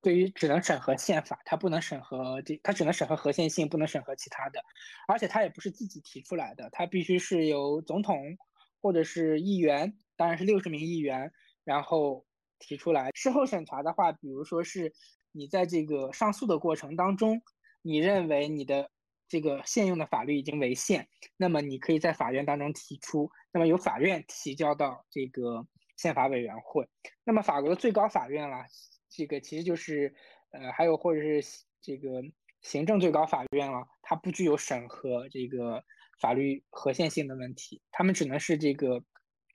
[0.00, 4.60] 对于只能审核宪法，它不能审核这，它只能审核合宪性，不能审核其他的，
[5.08, 8.16] 而且它也不是自己提出来的，它必须是由总统
[8.80, 11.32] 或者是议员，当然是六十名议员，
[11.64, 12.24] 然后
[12.58, 13.10] 提出来。
[13.14, 14.92] 事后审查的话，比如说是
[15.36, 17.42] 你在这个上诉的过程当中。
[17.88, 18.90] 你认为你的
[19.28, 25.64] 这个现用的法律已经违宪，那么你可以在法院当中提出，那么由法院提交到这个
[25.96, 26.88] 宪法委员会。
[27.22, 28.66] 那么法国的最高法院啦，
[29.08, 30.12] 这个其实就是
[30.50, 32.24] 呃，还有或者是这个
[32.62, 35.84] 行政最高法院了，它不具有审核这个
[36.20, 39.04] 法律合宪性的问题，他们只能是这个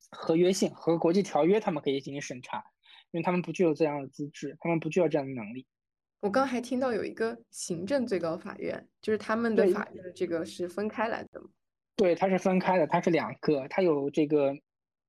[0.09, 2.63] 合约性和国际条约，他们可以进行审查，
[3.11, 5.67] 因为他们不具有这样的资质，他们不具有这样的能力。
[6.21, 11.49] 我刚还听到有一个行政最高法院，就是他们的法院这个是分开来的吗？
[11.95, 14.53] 对，它是分开的，它是两个，它有这个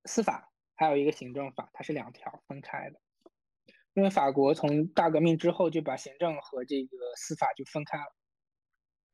[0.06, 2.98] 司法，还有一个行政法，它是两条分开的。
[3.92, 8.16] 因为法国从大革命之后就把行政和这个司法就分开了。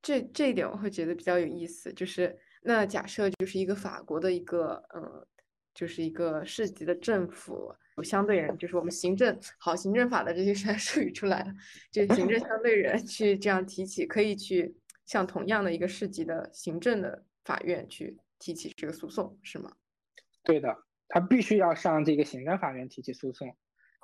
[0.01, 5.27] 这这一点我会觉得比较有意思，就是那假设就是一个法国的一个嗯，
[5.75, 7.75] 就是一个市级的政府。
[8.03, 11.55] 相对人就是我们行政好行政法的这些 术语出来了，
[11.91, 19.73] 就行政相对人去这样提起，可以去向同样的一个市级的行政的法院去提起这个诉讼，是吗？
[20.45, 23.57] 对的，他必须要上这个行政法院提起诉讼，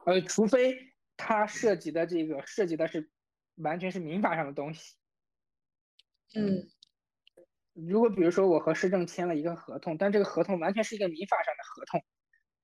[0.07, 0.77] 呃，除非
[1.17, 3.11] 他涉及的这个涉及的是
[3.57, 4.97] 完全是民法上的东西。
[6.35, 6.69] 嗯，
[7.75, 12.03] 如果比如说我和市政签了一个合同，但这个合同完全是一个民法上的合同。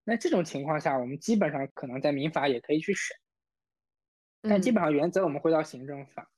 [0.05, 3.17] 那这种情况下，我们基本上可能在民法也可以去审，
[4.43, 6.31] 但基本上原则我们会到行政法。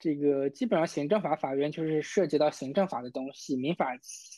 [0.00, 3.86] 这个基本上行政法法院就是涉及到行政法的东西，民法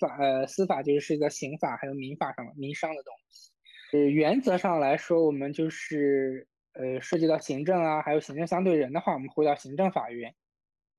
[0.00, 3.52] 法呃司法就是涉及到刑法还有民法上民商的东西。
[3.92, 10.34] 呃，原则上来说，我们就是呃涉及到行政啊，还有行政相对人的话，我们会到行政法院。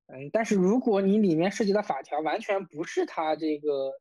[0.07, 3.91] 嗯，但是如果你里面涉及的法条完全不是他这个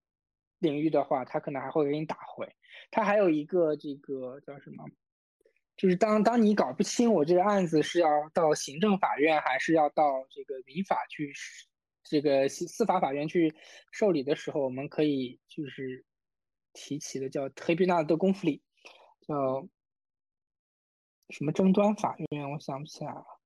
[0.60, 2.48] 领域的话，他可能还会给你打回。
[2.90, 4.84] 他还有一个这个叫什么，
[5.76, 11.32] 就是当当你搞不清我这个案子是要到行政法院还是要到这个民法去，
[12.04, 13.54] 这个司司法法院去
[13.92, 16.04] 受理的时候，我们可以就是
[16.72, 18.62] 提起的叫黑皮纳的公夫里，
[19.26, 19.66] 叫
[21.30, 23.39] 什么争端法院，我想不起来了。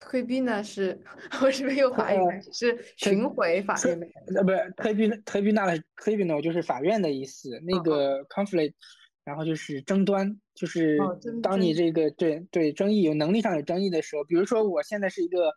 [0.00, 1.00] 黑皮纳是
[1.42, 4.06] 我是没有法院，是巡回法院的。
[4.36, 7.58] 呃，不是黑皮黑皮纳的黑皮纳就是法院的意思。
[7.62, 8.74] 那个 conflict，
[9.24, 10.98] 然后就是争端，就是
[11.42, 15.54] 当你这个对对争议有能力上有争议的时候，比如说我现在是一个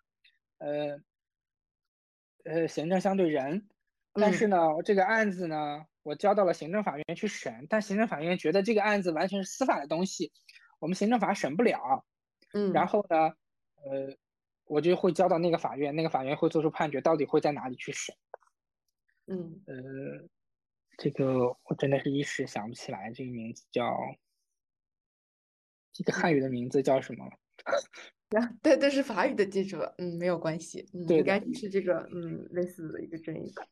[0.60, 1.00] 呃
[2.46, 3.68] 呃行政相对人，
[4.14, 10.32] 但是呢这个案子呢我交到了行政法院去审，但行政法院觉得这个案子完全是司法的东西，
[10.80, 12.06] 我们行政法审不了。
[12.54, 13.18] 嗯，然后呢
[13.84, 14.16] 呃。
[14.68, 18.16] 我就会交到那个法院，那个法院会做出判决，到底会在哪里去审？
[19.28, 20.28] 嗯，呃，
[20.98, 23.98] 这个我真的是一时想不起来，这个名字叫
[25.92, 27.26] 这个汉语的名字叫什么？
[28.62, 33.66] 对，这是法语的记住了，嗯，没有关系，嗯，应该是这个，嗯，类似的一个争议吧。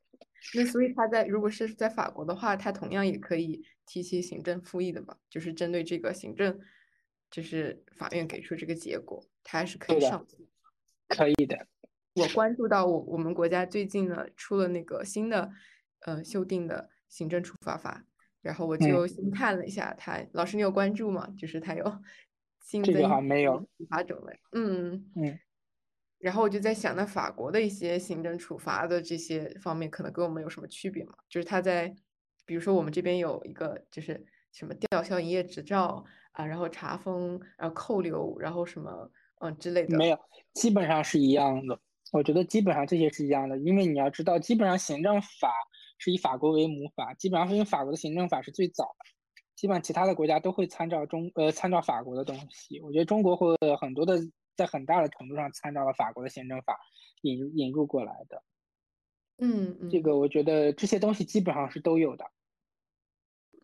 [0.54, 5.18] 那所以他在如果是在法国的话，他同样也可以提起行政复议的吧？
[5.30, 6.58] 就是针对这个行政，
[7.30, 10.48] 就是法院给出这个结果，他还是可以上诉。
[11.08, 11.68] 可以的，
[12.16, 15.52] 我关注到我我们国家最近呢出了那个新的
[16.02, 18.06] 呃修订的行政处罚法，
[18.42, 20.26] 然后我就先看了一下它。
[20.34, 21.28] 老师，你有关注吗？
[21.38, 21.84] 就是它有
[22.62, 23.10] 新增处
[23.90, 24.40] 罚种类。
[24.52, 25.40] 嗯嗯。
[26.18, 31.14] 然后我就在想，那法国的一些行政处罚的这些方面，可能跟我们有什么区别吗？
[31.30, 31.94] 就是它在，
[32.46, 39.12] 比如说我们这边有一个就是什么吊销营业执照啊，然后查封，然后扣留，然后什么
[39.50, 39.98] 嗯之类的。
[39.98, 40.20] 没有，
[40.54, 41.80] 基本上是一样的。
[42.12, 45.52] 我觉得基本上这些是一样的，因为你要知道，基本上行政法
[45.98, 49.06] 是以法国为母法，基本上是因为法国的行政法是最早的，
[49.56, 52.80] 基本上其他的国家都会参照中呃参照法国的东西。
[52.80, 54.20] 我觉得中国会很多的
[54.56, 56.78] 在很大的程度上参照了法国的行政法
[57.22, 58.44] 引入引入过来的。
[59.40, 62.26] 嗯，这个我觉得这些东西基本上是都有的。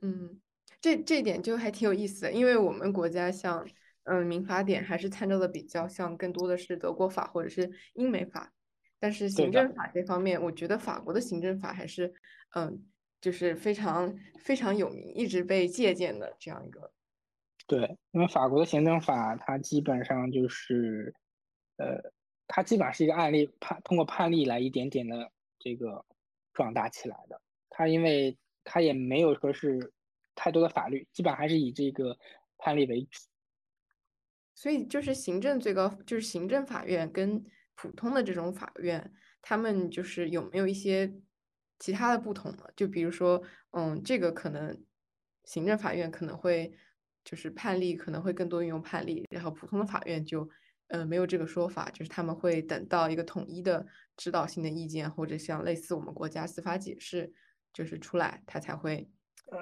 [0.02, 0.42] 嗯，
[0.82, 3.66] 这这点就还挺有意思的，因为我们国家像。
[4.04, 8.54] 嗯，民法典还是参照的比较像，更多的是德国法或者是英美法。
[9.00, 12.14] 但是行政法这方面，我觉得法国的行政法还是，
[12.56, 12.86] 嗯，
[13.20, 16.92] 就是非常非常有名，一直被借鉴的这样一个。
[17.66, 21.16] 对，因为法国的行政法，它基本上就是，
[21.78, 21.98] 呃，
[22.48, 26.06] 它基本上是一个案例判，通过判例来一点点的这个
[26.54, 27.42] 壮大起来的。
[27.72, 29.92] 它因为它也没有说是
[30.36, 32.16] 太多的法律，基本上还是以这个
[32.58, 33.31] 判例为主。
[34.62, 37.44] 所以就是行政最高，就是行政法院跟
[37.74, 41.12] 普通的这种法院，他们就是有没有一些
[41.80, 42.66] 其他的不同呢？
[42.76, 44.80] 就比如说，嗯，这个可能
[45.46, 46.72] 行政法院可能会
[47.24, 50.48] 就是判例可能会更多运用判例，然后普通的法院就
[50.90, 53.84] 呃没有这个说法，就是他们会等到一个统一的
[54.16, 57.34] 指导性的意见，或者像类似我们国家司法解释
[57.74, 59.10] 就是出来，他才会。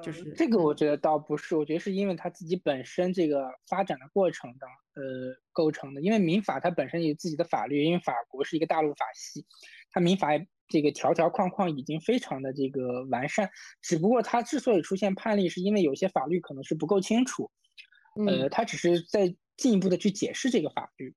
[0.03, 6.01] 就是这个，我觉得倒不是，我觉得是因为它自己本身这个发展的过程当，呃，构成的。
[6.01, 9.43] 因为民法它本身有自己的法律，因为法国是一个大陆法系，
[9.91, 10.27] 它民法
[10.67, 13.49] 这个条条框框已经非常的这个完善。
[13.81, 17.49] 只不过它之所以出现判例，是因为有些法律可能是不够清楚，
[18.27, 21.15] 呃，它只是在进一步的去解释这个法律。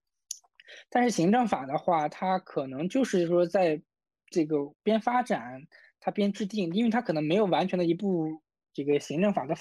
[0.89, 3.83] 但是行政法的话，它可能就是说在
[4.31, 5.61] 这个边发展，
[6.01, 8.41] 它边制定，因为它可能没有完全的一部。
[8.73, 9.55] 这个行政法的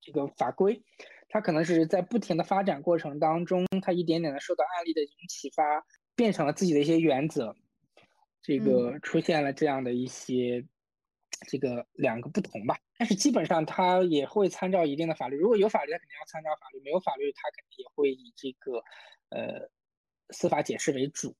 [0.00, 0.82] 这个法规，
[1.28, 5.62] 它可能是在不停的发展过程当中，它一点点的受到案例的一种启发，
[6.14, 7.54] 变成了自己的一些原则，
[8.42, 10.66] 这个出现了这样的一些
[11.48, 12.76] 这个两个不同吧。
[12.98, 18.82] 但是基本上它也会参照一定的法律，如果有法律，它肯定要参照法律；没有法律，它肯定也会以这个
[19.30, 19.68] 呃
[20.30, 21.36] 司法解释为主。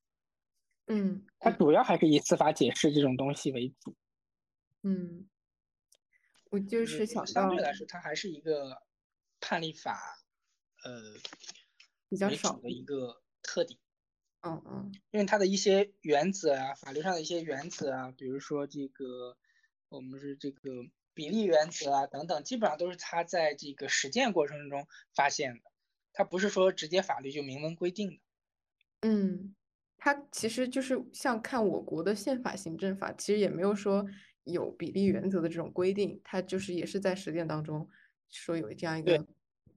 [0.88, 3.94] 嗯，它主要还是以司法解释这种东西为主。
[4.82, 5.28] 嗯。
[6.56, 8.82] 我就是想相对来说，它还是一个
[9.40, 10.18] 判例法，
[10.82, 11.20] 呃，
[12.08, 13.78] 比较少的一个特点。
[14.40, 19.36] 嗯嗯，因为它的一些原则啊，法律上的一些原则啊，比如说这个
[19.90, 20.70] 我们是这个
[21.12, 25.60] 比例原则啊等等，基本上都是他在这个实践过程中发现的，
[26.14, 28.16] 它不是说直接法律就明文规定的。
[29.02, 29.54] 嗯，
[29.98, 34.06] 它其实就是像看我国的宪法行政法，其实也没有说。
[34.46, 37.88] 有比例原则的这种规定，它就是也是在实践当中
[38.30, 39.26] 说有这样一个，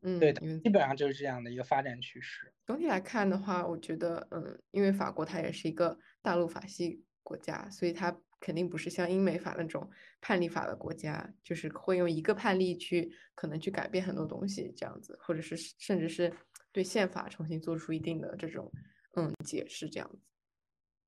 [0.01, 2.53] 嗯，对的，基本上就是这样的一个发展趋势。
[2.65, 9.89] 总体来看的话，我觉得，嗯，因为法国它也是一个大陆法系国家，所以它肯定不是像英美法那种
[10.21, 16.32] 判例法的国家，就是会用一个判例去可能去改变很多东西这样子，或者是甚至是
[16.71, 18.71] 对宪法重新做出一定的这种
[19.15, 20.19] 嗯解释这样子。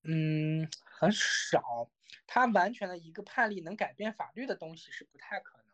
[0.04, 0.67] 嗯，
[1.00, 1.88] 很少。
[2.28, 5.65] 它完全的一个判例能改变法律的东西是不太可能。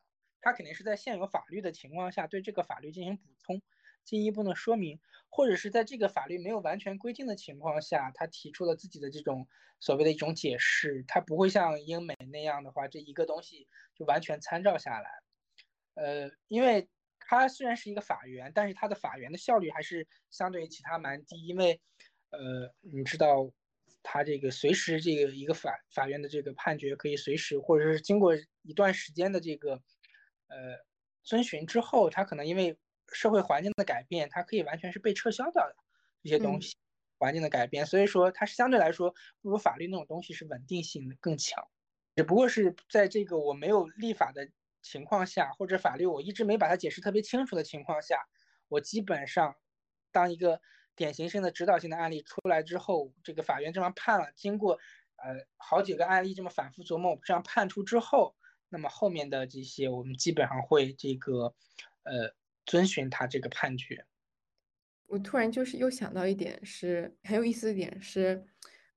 [0.42, 3.62] 它肯定是在现有法律的情况下对这个法律进行补充、
[4.06, 9.48] 进一步的说明，或者是在这个法律没有完全规定的情况下，他提出了自己的这种
[9.80, 11.04] 所谓的一种解释。
[11.08, 15.10] 它不会像英美那样的话，这一个东西就完全参照下来。
[15.96, 16.88] 呃，因为
[17.20, 21.82] 它虽然是一个法源，但是它的法源的效率还是相对于其他蛮低，因为
[22.30, 23.52] 呃，你知道。
[24.10, 29.74] 他这个随时这个一个法法院的这个判决可以随时，或者是经过一段时间的这个
[30.48, 30.78] 呃
[31.24, 32.78] 遵循之后，他可能因为
[33.12, 35.76] 社会环境的改变，它可以完全是被撤销掉的
[36.24, 36.78] 这些东西，
[37.20, 41.62] 环境的改变，所以说它是相对来说不如法律那种东西是稳定性更强。
[42.16, 44.50] 只不过是在这个我没有立法的
[44.82, 48.26] 情况下，或者法律我一直没把它解释特别清楚的情况下，
[48.70, 49.54] 我基本上
[50.14, 50.62] 当一个。
[50.98, 54.74] 典型性的指导性的案例出来之后，这个法院这么判了，经过
[55.16, 58.36] 呃好几个案例这么反复琢磨，这样判出之后，
[58.68, 61.54] 那么后面的这些我们基本上会这个
[62.04, 62.34] 呃
[62.66, 64.06] 遵循他这个判决。
[65.06, 68.44] 我突然就是又想到一点是很有意思的点是，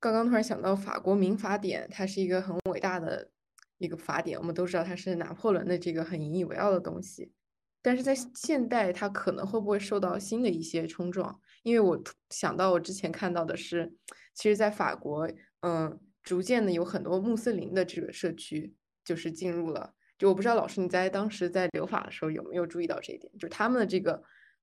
[0.01, 3.30] 刚刚突然想到法国民法典，它是一个很伟大的
[3.78, 7.32] 一个法典，我们都知道它是拿破仑的这个很引以为傲的东西。
[7.82, 11.40] 但是在现代，它可能会不会受到新的一些冲撞？
[11.63, 13.93] 因为我想到我之前看到的是，
[14.35, 15.31] 其实，在法国，
[15.61, 24.23] 嗯，逐渐的有很多穆斯林的这个社区就是进入了就我不知道老师你在当时在留法的时候有没有注意到这一点，就是他们的这个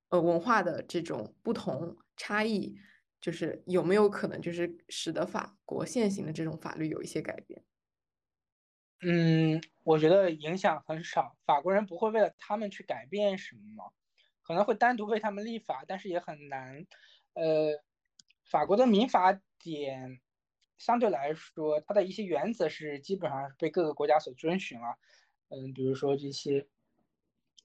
[0.09, 2.75] 呃文化的这种不同差异，
[3.19, 7.63] 就是有没有可能就是使得法国现行的这种法律有一些改变？
[9.01, 13.93] 嗯，我觉得影响很少，法国人不会为了他们去改变什么，
[14.47, 16.87] 可能会单独为他们立法，但是也很难。
[17.33, 17.83] 呃，
[18.45, 20.21] 法国的民法典
[20.77, 24.97] 相对来说，它的一些原则是基本上被各个国家所遵循了。
[25.49, 26.65] 嗯，比如说这些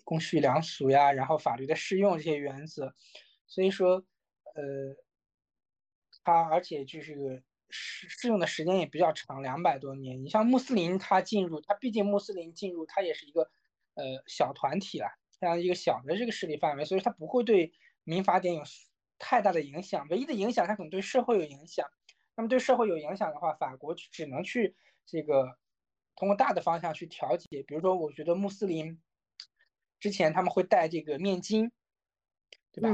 [0.04, 2.94] 公序良俗呀，然后法律的适用这些原则，
[3.46, 4.04] 所以说，
[4.54, 4.96] 呃，
[6.24, 10.24] 它而且就是适适用的时间也比较长，两百多年。
[10.24, 13.50] 你像穆斯林，他进入，他毕竟穆斯林进入，他也是一个
[13.94, 15.06] 呃小团体了，
[15.42, 17.72] 这样一个小的这个势力范围，所以它不会对
[18.04, 18.62] 民法典有
[19.18, 20.06] 太大的影响。
[20.08, 21.84] 唯一的影响，它可能对社会有影响。
[22.36, 25.58] 那么对社会有影响的话，法国只能去这个
[26.14, 27.64] 通过大的方向去调节。
[27.64, 29.02] 比如说，我觉得穆斯林
[29.98, 31.72] 之前他们会戴这个面巾，
[32.70, 32.90] 对吧？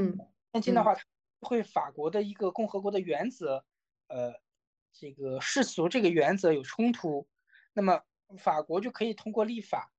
[0.52, 0.96] 面巾的话，
[1.40, 3.66] 会法国的一个共和国的原则。
[4.06, 4.32] 呃，
[4.94, 7.28] 这个世俗这个原则有冲突，
[7.74, 8.00] 那么
[8.38, 9.92] 法国就可以通过立法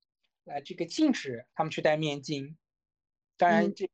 [0.50, 2.56] 来这个禁止他们去戴面巾。
[3.38, 3.90] 当然，这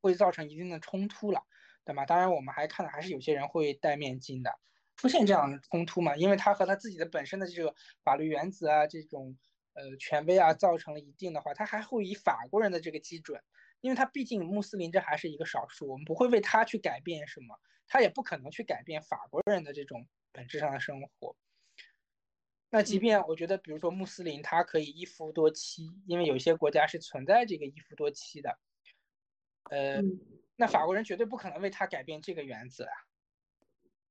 [0.00, 1.42] 会造成一定的冲突了，
[1.84, 2.06] 对吗？
[2.06, 4.58] 当然，我们还看到还是有些人会戴面巾的，
[4.96, 6.16] 出现这样的冲突嘛？
[6.16, 9.36] 因为他和他自己的本身的这个法律原则啊，这种
[9.74, 13.42] 呃权威啊，造成了一定的话，他还会以法国人的这个基准，
[13.82, 17.58] 因为他毕竟穆斯林这还是一个少数，我们不会为他去改变什么。
[17.88, 21.36] 他也不可能去改变法国人的这种本质上的生活。
[22.76, 28.58] 那即便我觉得，比如说穆斯林，他可以一夫多妻，因为有些国家是存在这个一夫多妻的。
[29.70, 30.02] 呃，
[30.56, 32.92] 那法国人绝对不可能为他改变这个原则啊，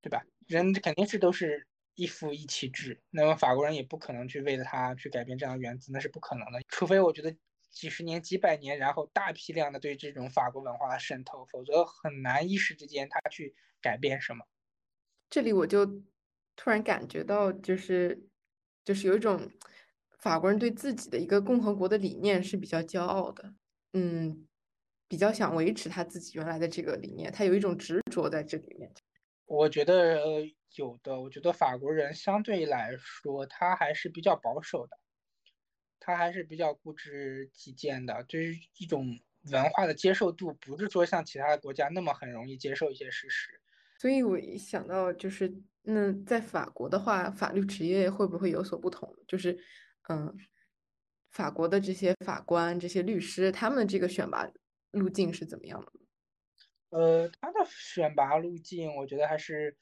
[0.02, 0.26] 对吧？
[0.48, 6.60] 人肯定是都是一夫一妻制，那么法国人也不可能去为了他去改变这样的原则，那是不可能的。
[6.68, 7.36] 除非我觉得。
[7.70, 14.46] 几十年、几百年，然后大批量的对这种法国文化的渗透，否则很难一时之间他去改变什么。
[15.30, 15.86] 这里我就
[16.56, 18.30] 突然感觉到，就是
[18.86, 19.52] 就是有一种
[20.20, 23.54] 法国人对自己的一个共和国的理念是比较骄傲的，
[23.92, 24.48] 嗯，
[25.10, 28.94] 比较想维持他自己原来的这个理念，他有一种执着在这里面。
[29.46, 30.42] 我觉得
[30.76, 34.98] 有的，我觉得法国人相对来说他还是比较保守的。
[35.98, 39.20] 他还是比较固执己见的，就是一种
[39.52, 43.60] 文化的接受度，不是说像其他的国家那么很容易接受一些事实。
[43.98, 45.52] 所以我一想到就是，
[45.86, 49.16] 那在法国的话，法律职业会不会有所不同？
[49.28, 49.58] 就是，
[50.10, 50.36] 嗯，
[51.32, 54.50] 法国的这些法官、这些律师，他们这个选拔
[54.92, 55.92] 路径是怎么样的？
[56.90, 59.78] 呃，他的选拔路径，我觉得还是，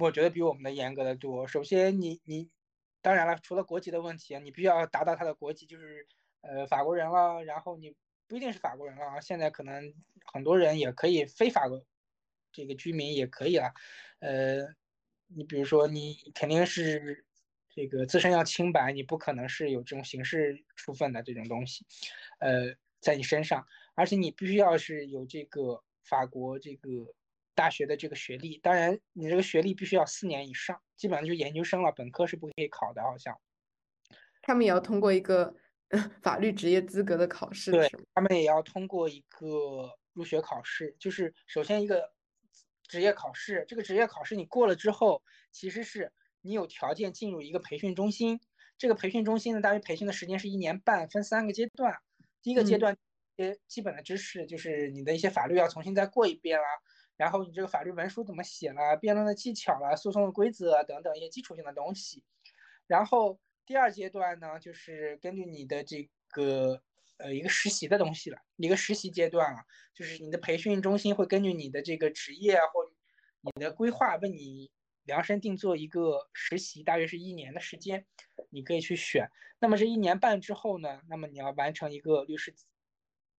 [0.00, 1.46] 我觉得比我们的严格的多。
[1.46, 2.50] 首先，你你。
[3.02, 6.04] 当然了，除了国籍的问题，你必须要达到他的国籍，就是
[6.40, 7.44] 呃法国人了。
[7.44, 7.94] 然后你
[8.26, 9.94] 不一定是法国人了啊，现在可能
[10.32, 11.80] 很多人也可以非法国
[12.56, 13.72] 这个居民也可以了。
[14.20, 14.66] 呃，
[15.26, 17.24] 你比如说你肯定是
[17.74, 21.84] 这个自身要清白，你不可能是有这种刑事处分的这种东西，
[22.40, 27.14] 呃，在你身上，而且你必须要是有这个法国这个。
[27.56, 33.34] 大学的这个学历，当然你这个学历必须要四年以上，基本上就研究生了，本科是不可以考的，好像。
[34.42, 35.56] 他们也要通过一个
[36.20, 42.12] 法律职业资格的考试，对，他们也要通过一个入学考试，就是首先一个
[42.88, 48.40] 职业考试，这个职业考试你过了之后，其实是你有条件进入一个培训中心，
[48.78, 51.98] 这个培训中心呢，大约培训的时间是一年半，分三个阶段，
[52.42, 52.96] 第一个阶段
[53.36, 56.64] 一些基本的知识，就是你的一些法律要重新再过一遍啦。
[57.16, 62.22] 然后你这个法律文书怎么写啦，辩论的技巧啦，诉讼的规则等等一些基础性的东西。
[62.86, 66.82] 然后第二阶段呢，就是根据你的这个
[67.18, 69.60] 呃一个实习的东西了，一个实习阶段了，
[69.94, 72.80] 就是你的培训中心会根据你的这个职业啊或
[73.42, 74.70] 你的规划，为你
[75.04, 78.06] 量身定做一个实习，大约是一年的时间，
[78.50, 79.30] 你可以去选。
[79.58, 82.54] 那么这一年半之后呢，那么你要完成一个律师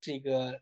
[0.01, 0.61] 这个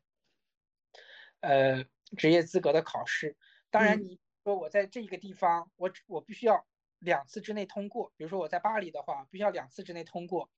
[1.41, 1.85] 呃。
[2.15, 3.35] 职业资格的考试，
[3.71, 6.63] 当然你说我在这一个地方，我我必须要
[6.99, 8.13] 两次之内通过。
[8.15, 10.51] 比如说我在巴黎的话，必须要两次之内通过。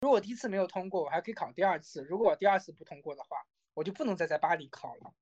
[0.00, 2.02] 如果第一次没有通过，我还可以考第二次。
[2.04, 5.14] 如果我第二次不通过的话，我就不能再在巴黎考了，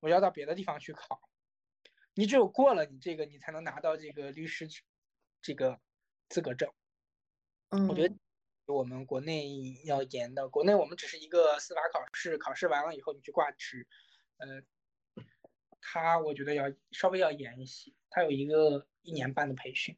[0.00, 1.20] 我要到别的地方去考。
[2.14, 4.68] 你只有过了你这个，你才能拿到这个律师
[5.42, 5.80] 这个
[6.28, 6.72] 资格证。
[7.70, 8.14] 嗯，我觉得
[8.66, 10.48] 我们国内要严的。
[10.48, 13.86] 国内我们只是一个司法考试，考试完了以后你去挂职，
[14.38, 14.62] 呃。
[15.86, 19.94] 他我觉得要稍微要严一些，他有一个一年半的培训。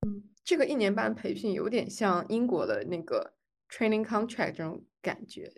[0.00, 3.34] 嗯，这个一年半培训有点像英国的那个
[3.68, 5.52] training contract 这种感觉。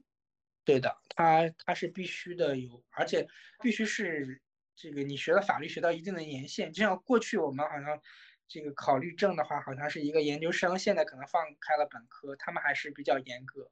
[0.65, 3.29] 对的，它它是必须的有，而且
[3.63, 4.41] 必须是
[4.75, 8.01] 这个你学了法律学到一定的年限，就像过去我们好像
[8.49, 13.71] 这个考虑证的话，好像是一个研究生，现在可能放开了本科，他们还是比较严格。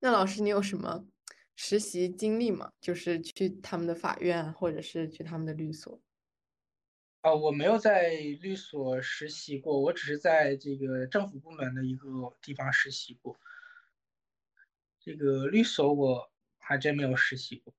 [0.00, 1.06] 那老师，你有什么
[1.54, 2.72] 实习经历吗？
[2.80, 6.02] 就是去他们的法院，或者是去他们的律所？
[7.22, 8.10] 啊，我没有在
[8.40, 13.38] 律所实习过，我只是在这个政府部门的一个地方实习过。
[14.98, 17.72] 这个律所我还真没有实习过。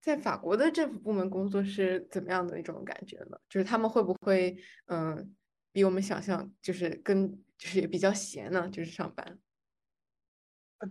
[0.00, 3.36] 在法国的政府部门工作是怎么样的一种感觉呢？
[3.48, 4.56] 就是他们会不会，
[4.86, 5.34] 嗯，
[5.72, 8.68] 比我们想象就是跟就是也比较闲呢？
[8.68, 9.40] 就是上班。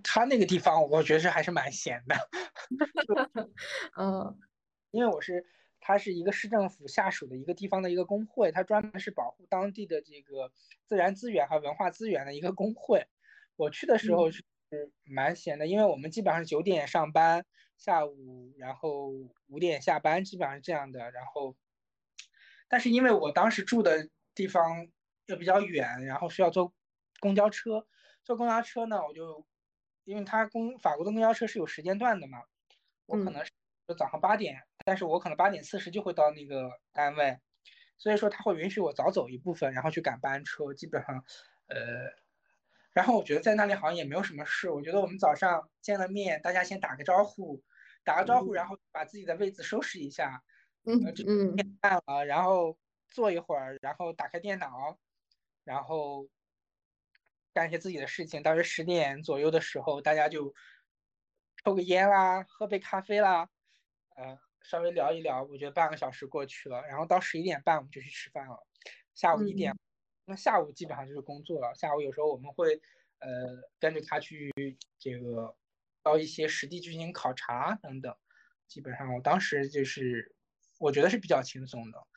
[0.03, 2.15] 他那个地方我觉得是还是蛮闲的。
[3.97, 4.37] 嗯，
[4.91, 5.45] 因为我是。
[5.85, 10.49] 它是一个市政府下属的一个地方的一个工会，它专门是保护当地的这个
[10.85, 13.05] 自然资源和文化资源的一个工会。
[13.57, 14.41] 我去的时候是
[15.03, 19.09] 蛮闲的，因为我们基本上九点上班，下午然后
[19.49, 21.11] 五点下班，基本上是这样的。
[21.11, 21.53] 然后，
[22.69, 24.87] 但是因为我当时住的地方
[25.25, 26.73] 又比较远，然后需要坐
[27.19, 27.85] 公交车。
[28.23, 29.45] 坐公交车呢，我就
[30.05, 32.43] 因为它公法国的公交车是有时间段的嘛，
[33.05, 33.51] 我可能是。
[33.85, 37.39] 就早上八点，但是我可能八点四十就会到那个单位，
[37.97, 40.73] 所以说他会允许我早走一部分，然后去赶班车。
[40.73, 41.23] 基本上，
[41.67, 41.77] 呃，
[42.91, 44.69] 然后我觉得在那里好像也没有什么事。
[44.69, 47.63] 我觉得我们早上见了面，大家先打个招呼，
[48.03, 50.43] 打个招呼，然后把自己的位子收拾一下，
[50.85, 52.77] 嗯嗯，饭了，然后
[53.09, 54.99] 坐一会儿，然后打开电脑，
[55.63, 56.27] 然后
[57.53, 58.43] 干一些自己的事情。
[58.43, 60.53] 大约十点左右的时候，大家就
[61.63, 63.49] 抽个烟啦，喝杯咖啡啦。
[64.15, 68.65] 呃，稍微聊一聊，我觉得半个小时过去了，然后到十一点半我们就去吃饭了。
[69.13, 69.77] 下午一点，
[70.25, 71.75] 那下午基本上就是工作了。
[71.75, 72.81] 下午有时候我们会
[73.19, 73.29] 呃
[73.79, 74.51] 跟着他去
[74.97, 75.55] 这个
[76.01, 78.15] 到一些实地进行考察等等。
[78.67, 80.35] 基本上我当时就是
[80.79, 82.07] 我觉得是比较轻松的。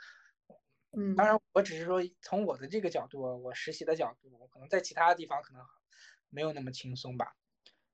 [0.92, 5.62] 嗯，当然我只是说从我的这个角度，我实习的角度，我可能在其他地方可能
[6.30, 7.36] 没有那么轻松吧。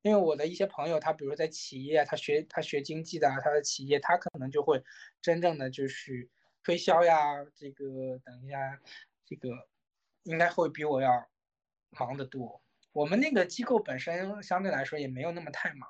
[0.03, 4.83] 因为我的一些朋友，他比如在企业，他学他学经济的，他的企业，他可能就会
[5.21, 6.29] 真正的就是
[6.63, 8.81] 推销呀，这个等一下，
[9.25, 9.51] 这个
[10.25, 11.31] 应该会比我要
[11.91, 12.63] 忙得多。
[12.93, 15.89] 我们那个机构本身相对来说也没有那么太忙。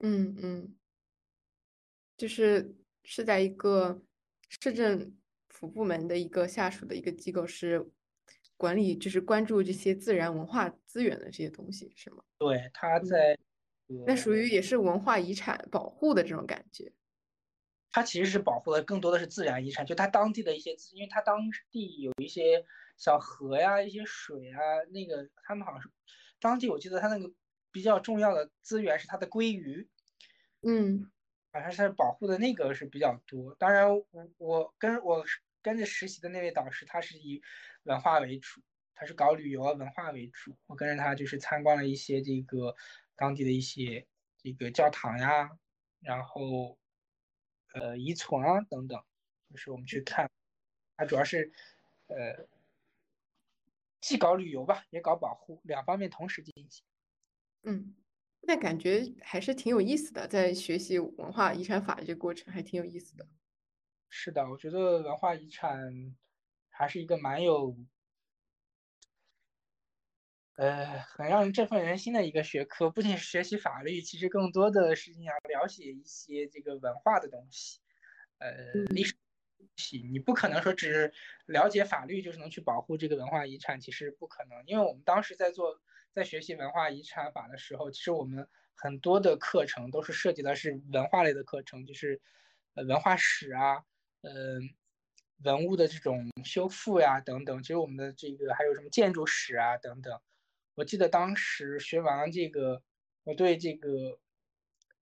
[0.00, 0.76] 嗯嗯，
[2.16, 2.74] 就是
[3.04, 4.02] 是在一个
[4.48, 5.16] 市政
[5.48, 7.90] 府部门的一个下属的一个机构，是
[8.56, 12.22] 管理，就是关注这些自然文化资源的这些东西，是吗？
[12.38, 13.38] 对，他在，
[14.06, 16.92] 那属于也是文化遗产保护的这种感觉。
[17.92, 22.64] 它其实是保护的更多的是自然遗产，就它当地的一些，因为它当地有一些
[22.98, 24.58] 小河呀、一些水啊，
[24.90, 25.90] 那个他们好像是
[26.38, 27.32] 当地，我记得它那个
[27.72, 29.88] 比较重要的资源是它的鲑鱼，
[30.60, 31.10] 嗯，
[31.52, 33.54] 好像是保护的那个是比较多。
[33.54, 35.24] 当然，我我跟我
[35.62, 37.40] 跟着实习的那位导师，他是以
[37.86, 38.60] 文化为主。
[38.94, 40.56] 他是搞旅游啊，文化为主。
[40.66, 42.74] 我跟着他就是参观了一些这个
[43.14, 44.06] 当地的一些
[44.38, 45.50] 这个教堂呀，
[46.00, 46.78] 然后
[47.74, 49.04] 呃遗存啊等等，
[49.50, 50.30] 就是我们去看。
[50.96, 51.52] 他主要是
[52.06, 52.48] 呃
[54.00, 56.82] 既搞旅游吧，也搞保护，两方面同时进行。
[57.64, 57.94] 嗯，
[58.40, 63.28] 那感觉还是挺有意思的，在学习文化遗产法的这个过程还挺有意思的。
[64.08, 66.16] 是的，我觉得文化遗产
[66.76, 67.76] 还是一个蛮有。
[70.56, 77.78] 呃，很让人振奋人心的一个学科，不仅是学习法律，其实更多的是你要了解一些这个文化的东西，
[78.38, 79.12] 呃，历史
[79.58, 79.98] 东西。
[80.10, 81.12] 你不可能说只
[81.46, 84.64] 了解法律就是能去保护这个文化遗产，其实不可能。
[84.66, 85.78] 因为我们当时在做
[86.14, 92.18] 在学习文化遗产法的时候，其实我们很多的课程都是涉及的是文化类的课程，就是
[92.74, 93.84] 呃文化史啊，
[94.22, 94.74] 嗯。
[95.42, 100.20] 文物的这种修复呀等等，其实我们的这个还有什么建筑史啊等等。
[100.74, 102.82] 我记得当时学完了这个，
[103.24, 104.18] 我对这个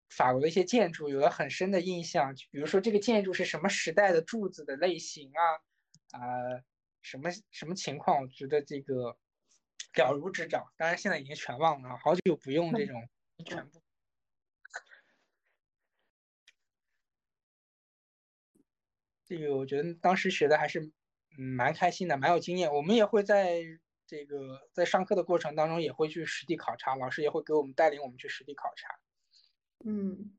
[0.09, 2.35] 法国的一些建筑有了很深的印象。
[2.35, 6.19] 就比如说这个建筑是什么时代的柱子的类型啊，啊，
[7.01, 8.21] 什么什么情况？
[8.21, 9.17] 我觉得这个
[9.95, 10.65] 了如指掌。
[10.77, 13.07] 当然现在已经全忘了，好久不用这种
[13.45, 13.81] 全部。
[19.37, 20.79] 这个我觉得当时学的还是
[21.37, 22.73] 嗯蛮开心的，蛮有经验。
[22.73, 23.63] 我们也会在。
[24.07, 28.99] 这个在上课的过程当中也会去实地考察，老师也会给我们带领我们去实地考察。
[29.83, 30.37] 嗯，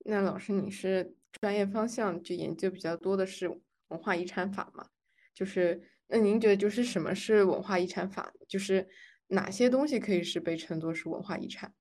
[0.00, 3.48] 那老师你是专业方向就研究比较多的是
[3.88, 4.90] 文化遗产法嘛？
[5.32, 8.34] 就是那您觉得就是什么是文化遗产法？
[8.46, 8.86] 就是
[9.28, 11.74] 哪些东西可以是被称作是文化遗产？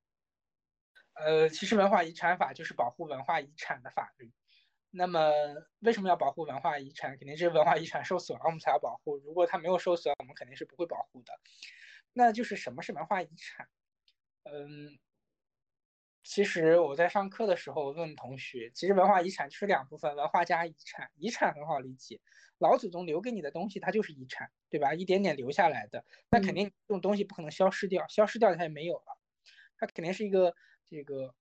[1.16, 4.32] 呃，其实文化遗产法就是保护文化遗产的法律。
[4.96, 5.32] 那么
[5.80, 7.18] 为什么要保护文化遗产？
[7.18, 9.18] 肯定是文化遗产受损了，我们才要保护。
[9.18, 11.34] 如果它没有受损，我们肯定是不会保护的。
[12.14, 13.68] 那就是什么是文化遗产？
[14.44, 15.00] 嗯，
[16.24, 21.10] 其实我在上课的时候问同学，其实文化遗产就是两部分，文化加遗产。
[21.16, 22.22] 遗产很好理解，
[22.60, 24.94] 老祖宗留给你的东西，它就是遗产，对吧？
[24.94, 29.18] 一点点留下来的，那肯定这种东西不可能消失掉，消失掉它也没有了，
[29.78, 30.54] 它肯定是一个
[30.90, 31.34] 这个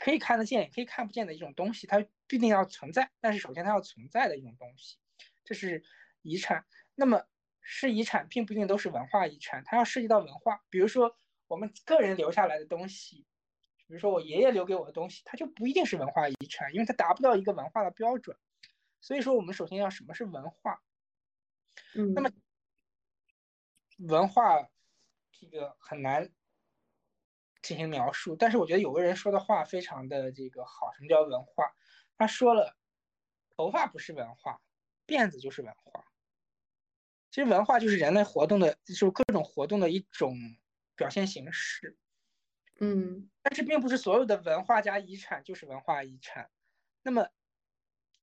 [0.00, 4.98] 可以看得见也可以看不见的一种东西，它必定要存在，但是首先它要存在的一种东西，
[5.44, 5.84] 这是
[6.22, 6.66] 遗产。
[6.94, 7.24] 那么
[7.60, 11.16] 是遗产，并不一定都是文化遗产，它要涉及到文化，比如说。
[11.48, 13.24] 我们个人留下来的东西，
[13.86, 18.36] 比如说我爷爷留给我的东西，它就不一定是文化遗产，因为它达不到一个文化的标准。
[19.00, 20.82] 所以说，我们首先要什么是文化？
[21.94, 22.28] 嗯，那么
[23.98, 24.68] 文化
[25.30, 26.28] 这个很难
[27.66, 31.64] 进行描述，但是我觉得有个人说的话非常的这个好，什么叫文化？
[32.16, 32.76] 他说了，
[33.56, 34.60] 头发不是文化，
[35.06, 36.04] 辫子就是文化。
[37.30, 40.34] 其实文化就是人类活动的，就是各种活动的一种。
[40.98, 41.98] 表现形式，
[42.80, 46.50] 嗯，但是并不是所有的文化加遗产就是文化遗产。
[47.02, 47.28] 那么，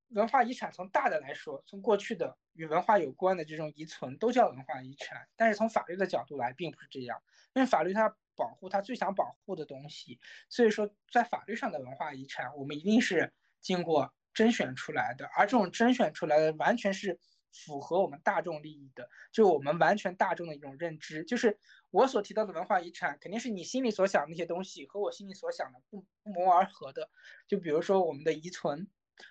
[0.08, 5.28] 文化遗产从大的来说，从过去的与文化有关的这种遗存都叫文化遗产。
[5.36, 7.22] 但是从法律的角度来，并不是这样，
[7.54, 10.20] 因为法律它保护他最想保护的东西。
[10.50, 17.20] 所以说，在法律上的文化遗产，我们一定是经过甄选出来的，而这种甄选出来的完全是。
[17.56, 21.24] 符合我们大众利益的，就是我们完全大众的一种认知。
[21.24, 21.60] 就是
[21.92, 27.12] 我所提到的文化遗产，肯定是你心里所想的那些东西和我心里所想的不不谋而合的。
[27.48, 28.90] 就比如说我们的遗存，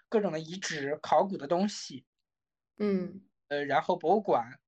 [0.09, 2.07] 各种的遗址、考古的东西，
[2.79, 4.61] 嗯，呃，然后博物馆，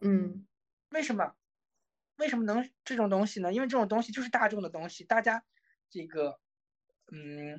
[0.00, 0.46] 嗯，
[0.88, 1.34] 为什么？
[2.20, 3.52] 为什么能这种东西呢？
[3.52, 5.42] 因为这种东西就是大众的东西，大家
[5.90, 6.38] 这个，
[7.10, 7.58] 嗯。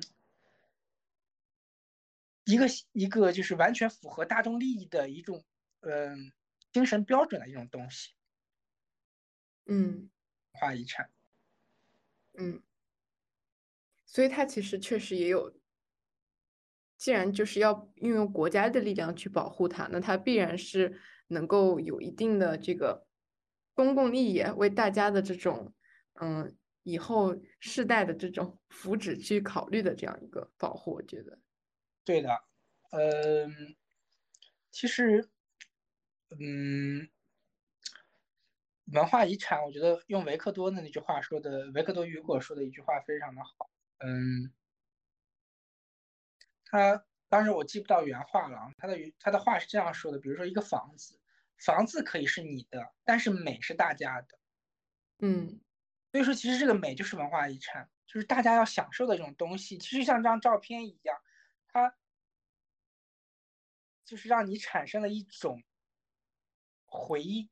[2.44, 5.44] 一个一个就是完全符合大众利益的一种，
[5.78, 6.32] 嗯，
[6.72, 8.14] 精神标准的一种东西，
[9.66, 10.10] 嗯，
[10.52, 11.08] 文化遗产，
[12.36, 12.60] 嗯，
[14.04, 15.54] 所以它其实确实也有，
[16.96, 23.06] 既然就是要运用国家的力量去保护它，那它必然是能够有一定的这个
[23.74, 25.74] 公共利益，为大家的这种，
[26.20, 31.38] 嗯，以后世代的这种福祉去考虑的这样一个保护，我觉得。
[32.04, 32.30] 对的，
[32.90, 33.76] 嗯，
[34.70, 35.30] 其实，
[36.30, 37.08] 嗯，
[38.92, 44.52] 文化遗产，我觉得用维克多的那句话说的，维克多·雨果说的一句话非常的好，嗯，
[46.64, 51.18] 他当时我记不到原话了，他的他的话是这样说的，比如说一个房子，
[51.64, 54.38] 房子可以是你的，但是美是大家的，
[55.20, 55.60] 嗯，
[56.10, 61.16] 所以说其实这个美就是文化遗产，就是大家要享受的这种东西，其实像这张照片一样。
[61.74, 61.96] 它
[64.04, 65.62] 就是让你产生了一种
[66.84, 67.48] 回忆，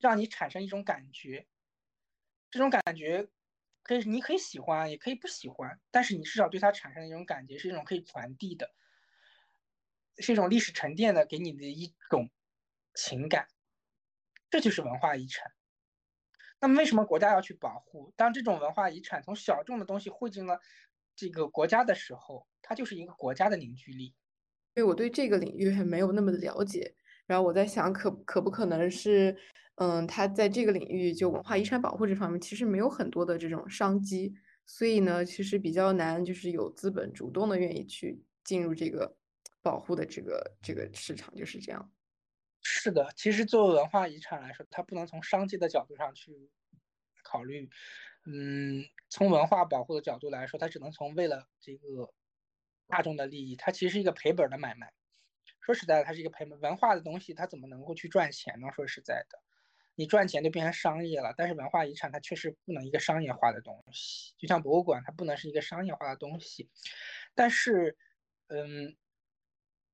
[0.00, 1.46] 让你产生一种感觉。
[2.50, 3.28] 这种感觉
[3.84, 8.74] 可以，你可以喜欢，也可以不喜欢，但是你至少对它产生的一种感觉是一种可以传递的，
[10.18, 12.28] 是一种历史沉淀的给你的一种
[12.94, 13.46] 情感。
[14.50, 15.52] 这就是文化遗产。
[16.60, 18.12] 那么，为什么国家要去保护？
[18.16, 20.60] 当这种文化遗产从小众的东西汇进了
[21.16, 24.14] 这个国家的时候，它就是一个国家的凝聚力。
[24.74, 26.94] 因为我对这个领域还没有那么了解，
[27.26, 29.36] 然后我在想，可可不可能是，
[29.76, 34.32] 嗯，它在这个领域就文化遗产保护这方面，其实没有很多的这种商机，
[34.66, 39.16] 所以呢，其实比较难，就是有资本主动的愿意去进入这个
[39.60, 41.90] 保护的这个这个市场，就是这样。
[42.62, 46.50] 是的，其实作为文化遗产来说，它不能从商机的角度上去
[47.22, 47.68] 考虑。
[48.26, 52.12] 嗯，从文化保护的角度来说，它只能从为了这个
[52.86, 54.92] 大众的利益，它其实是一个赔本的买卖。
[55.60, 56.60] 说实在的，它是一个赔本。
[56.60, 58.68] 文化的东西，它怎么能够去赚钱呢？
[58.74, 59.38] 说实在的，
[59.94, 61.34] 你赚钱就变成商业了。
[61.36, 66.68] 但是文化遗产它确实不能一个商业化的东西，就像博物馆，它不能是一个商业化的东西。
[67.34, 67.96] 但是，
[68.48, 68.96] 嗯，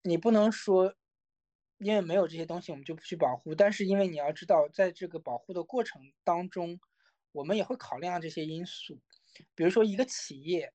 [0.02, 0.94] 你不能说
[1.78, 3.54] 因为没有这些东西我们就不去保护。
[3.54, 6.78] 但是因为你要知道，在这个保护的过程当中。
[7.32, 8.98] 我们也会考量这些因素，
[9.54, 10.72] 比如说一个企业，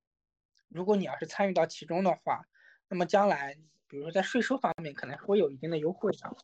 [0.67, 2.45] 如果你要是参与到其中的话，
[2.87, 3.55] 那么将来，
[3.87, 6.37] 比如说在税收方面可能会有一定的优惠的。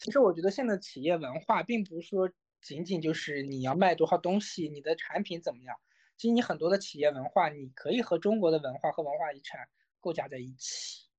[0.00, 2.30] 其实我觉得现在企业文化并不是说
[2.62, 5.76] 仅仅就是你要卖多少东西，你的产品怎么样，
[6.16, 9.68] 其实你很多的企业文化，你可以和中国的文化和文化遗产
[9.98, 11.09] 构架在一起，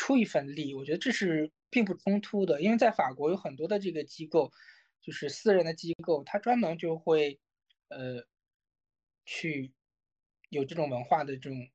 [0.00, 2.62] 出一份力，我觉得这是并不冲突的。
[2.62, 4.50] 因为在法国有很多的这个机构，
[5.02, 7.38] 就是私人的机构，它专门就会
[7.88, 8.24] 呃
[9.26, 9.74] 去
[10.48, 11.68] 有这种文化的这种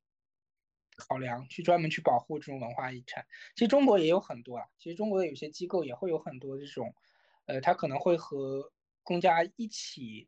[0.97, 3.27] 考量，去专门去保护这种文化遗产。
[3.55, 6.95] 其实中国也有很多啊，其实中国的有些机构也会有很多这种，
[7.45, 8.73] 呃，它可能会和
[9.03, 10.27] 公家一起。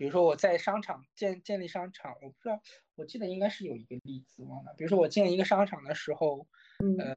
[0.00, 2.58] 比如说我在商场建建立商场，我不知道，
[2.94, 4.72] 我记得应该是有一个例子忘了。
[4.78, 6.48] 比如说我建一个商场的时候，
[6.98, 7.14] 呃，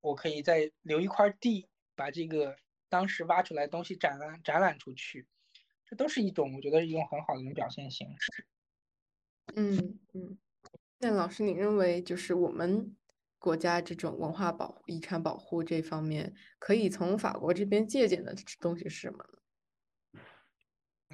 [0.00, 2.56] 我可以再留一块地，把这个
[2.88, 5.28] 当时挖出来东西展览展览出去，
[5.84, 8.44] 这都是一种我觉得一种很好的一种表现形式。
[9.54, 10.36] 嗯嗯，
[10.98, 12.96] 那老师，你认为就是我们
[13.38, 19.38] 国家这种文化保护、遗产保护这方面，可以从法国这边借鉴的东西是什么呢？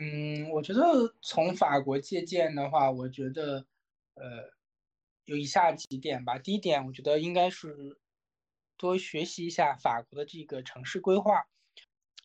[0.05, 3.65] 嗯，我觉得从法国借鉴的话，我觉得，
[4.15, 4.51] 呃，
[5.27, 6.39] 有以下几点吧。
[6.39, 8.01] 第一点，我觉得应该是
[8.77, 11.45] 多学习一下法国的这个城市规划。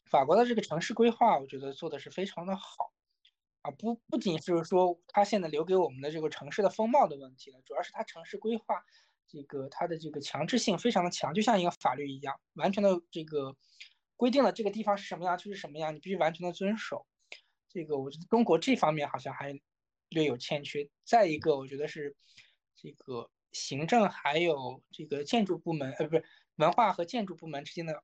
[0.09, 2.93] 法国的这个城市规划，我觉得做的是非常的好
[3.61, 3.69] 啊。
[3.69, 8.81] 不不仅就是说它现在留给我们的这个城市的风貌的问题了，主要是它城市规划
[9.27, 13.55] 这个它的这个强制性非常的强，就像一个法律一样，完全的这个
[14.15, 17.05] 规定了这个地方是什么样就是什么样，你必须完全的遵守。
[17.69, 19.59] 这个我觉得中国这方面好像还
[20.09, 20.89] 略有欠缺。
[21.03, 22.15] 再一个，我觉得是
[22.75, 26.23] 这个行政还有这个建筑部门，呃，不是
[26.55, 28.03] 文化和建筑部门之间的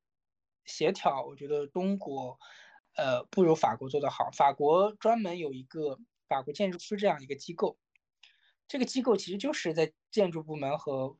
[0.66, 2.39] 协调，我觉得中国
[2.95, 4.30] 呃不如法国做得好。
[4.32, 7.78] 法国专门有一个法国建筑师这样一个机构，
[8.68, 11.18] 这个机构其实就是在建筑部门和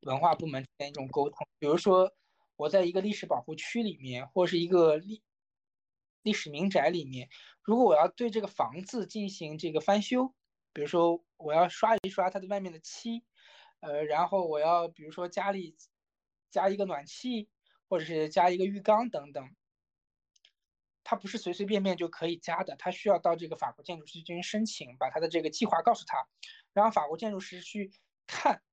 [0.00, 1.46] 文化部门之间一种沟通。
[1.58, 2.12] 比如说，
[2.56, 5.22] 我在一个历史保护区里面，或是一个历
[6.26, 7.28] 历史民宅里面，
[7.62, 10.34] 如果我要对这个房子进行这个翻修，
[10.72, 13.22] 比如说我要刷一刷它的外面的漆，
[13.78, 15.76] 呃，然后我要比如说家里
[16.50, 17.48] 加一个暖气，
[17.88, 19.54] 或者是加一个浴缸等等，
[21.04, 26.26] 它不是随随便便就可以加的，它需要到这个法国建筑师进行申请，把他的这个计划告诉他，
[26.72, 27.92] 然后法国建筑师去
[28.26, 28.64] 看，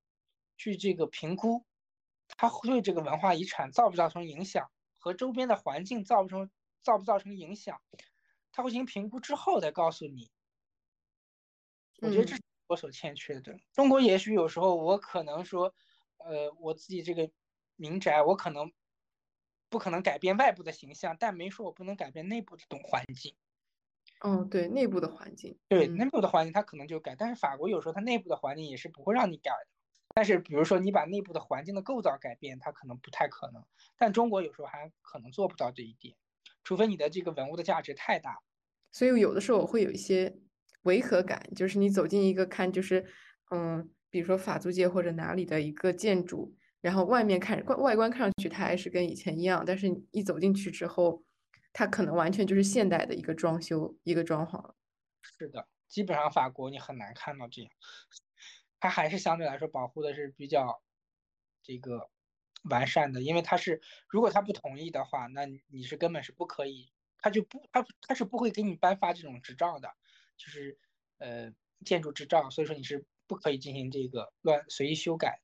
[0.57, 1.63] 去这个评估，
[2.35, 6.49] 它对这个文化遗产造不造成影响，和周边的环境造不成。
[6.83, 7.81] 造不造成影响，
[8.51, 10.29] 他会进行评估之后再告诉你。
[12.01, 13.57] 我觉得这是我所欠缺的。
[13.71, 15.73] 中国也许有时候我可能说，
[16.17, 17.31] 呃，我自己这个
[17.75, 18.71] 民宅，我可能
[19.69, 23.35] 不可能改变外部的形象，但没说我不能改变内部的东环境。
[24.19, 27.15] 哦，对，内部的环境，对内部的环境，它可能就改。
[27.15, 29.67] 但是法国有时候它内部的环境也是不会让你改的。
[30.15, 33.65] 但是比如说你把内部的环境的构造改变，它可能不太可能。
[33.97, 36.15] 但中国有时候还可能做不到这一点。
[36.63, 38.39] 除非你的这个文物的价值太大，
[38.91, 40.37] 所以有的时候我会有一些
[40.83, 43.05] 违和感，就是你走进一个看，就是
[43.51, 51.23] 嗯，比如说法租界或者哪里的一个建筑，然后外面看外外观看上去它还是跟以前一样，但是你一走进去之后，
[51.73, 54.73] 它可能完全就是现代的一个装修一个装潢。
[55.21, 57.71] 是的，基本上法国你很难看到这样，
[58.79, 60.81] 它还是相对来说保护的是比较
[61.61, 62.09] 这个。
[62.63, 69.93] 完善的，因为他是，如果他不同意的话，那你是根本是不可以，他就不，他他是不会给你颁发这种执照的，
[70.37, 70.77] 就是
[71.17, 71.53] 呃
[71.83, 75.41] 建筑执照，所以说你是不可以进行这个乱随意修改。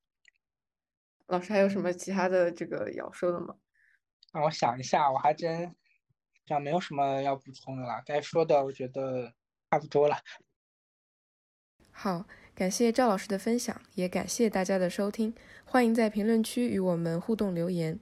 [1.27, 3.55] 老师还有什么其他的这个要说的吗？
[4.31, 5.75] 让我想一下，我还真
[6.45, 9.33] 像没有什么要补充的了，该说的我觉得
[9.69, 10.17] 差不多了。
[11.91, 12.25] 好。
[12.55, 15.33] 感谢赵老师的分享，也感谢大家的收听。
[15.71, 17.99] 欢迎在评论区与我们互动留言，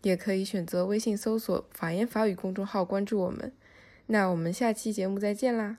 [0.00, 3.52] 也可以选择微信搜索“法言法语”公众号关注我们。
[4.06, 5.76] 那我们下期节目再见啦！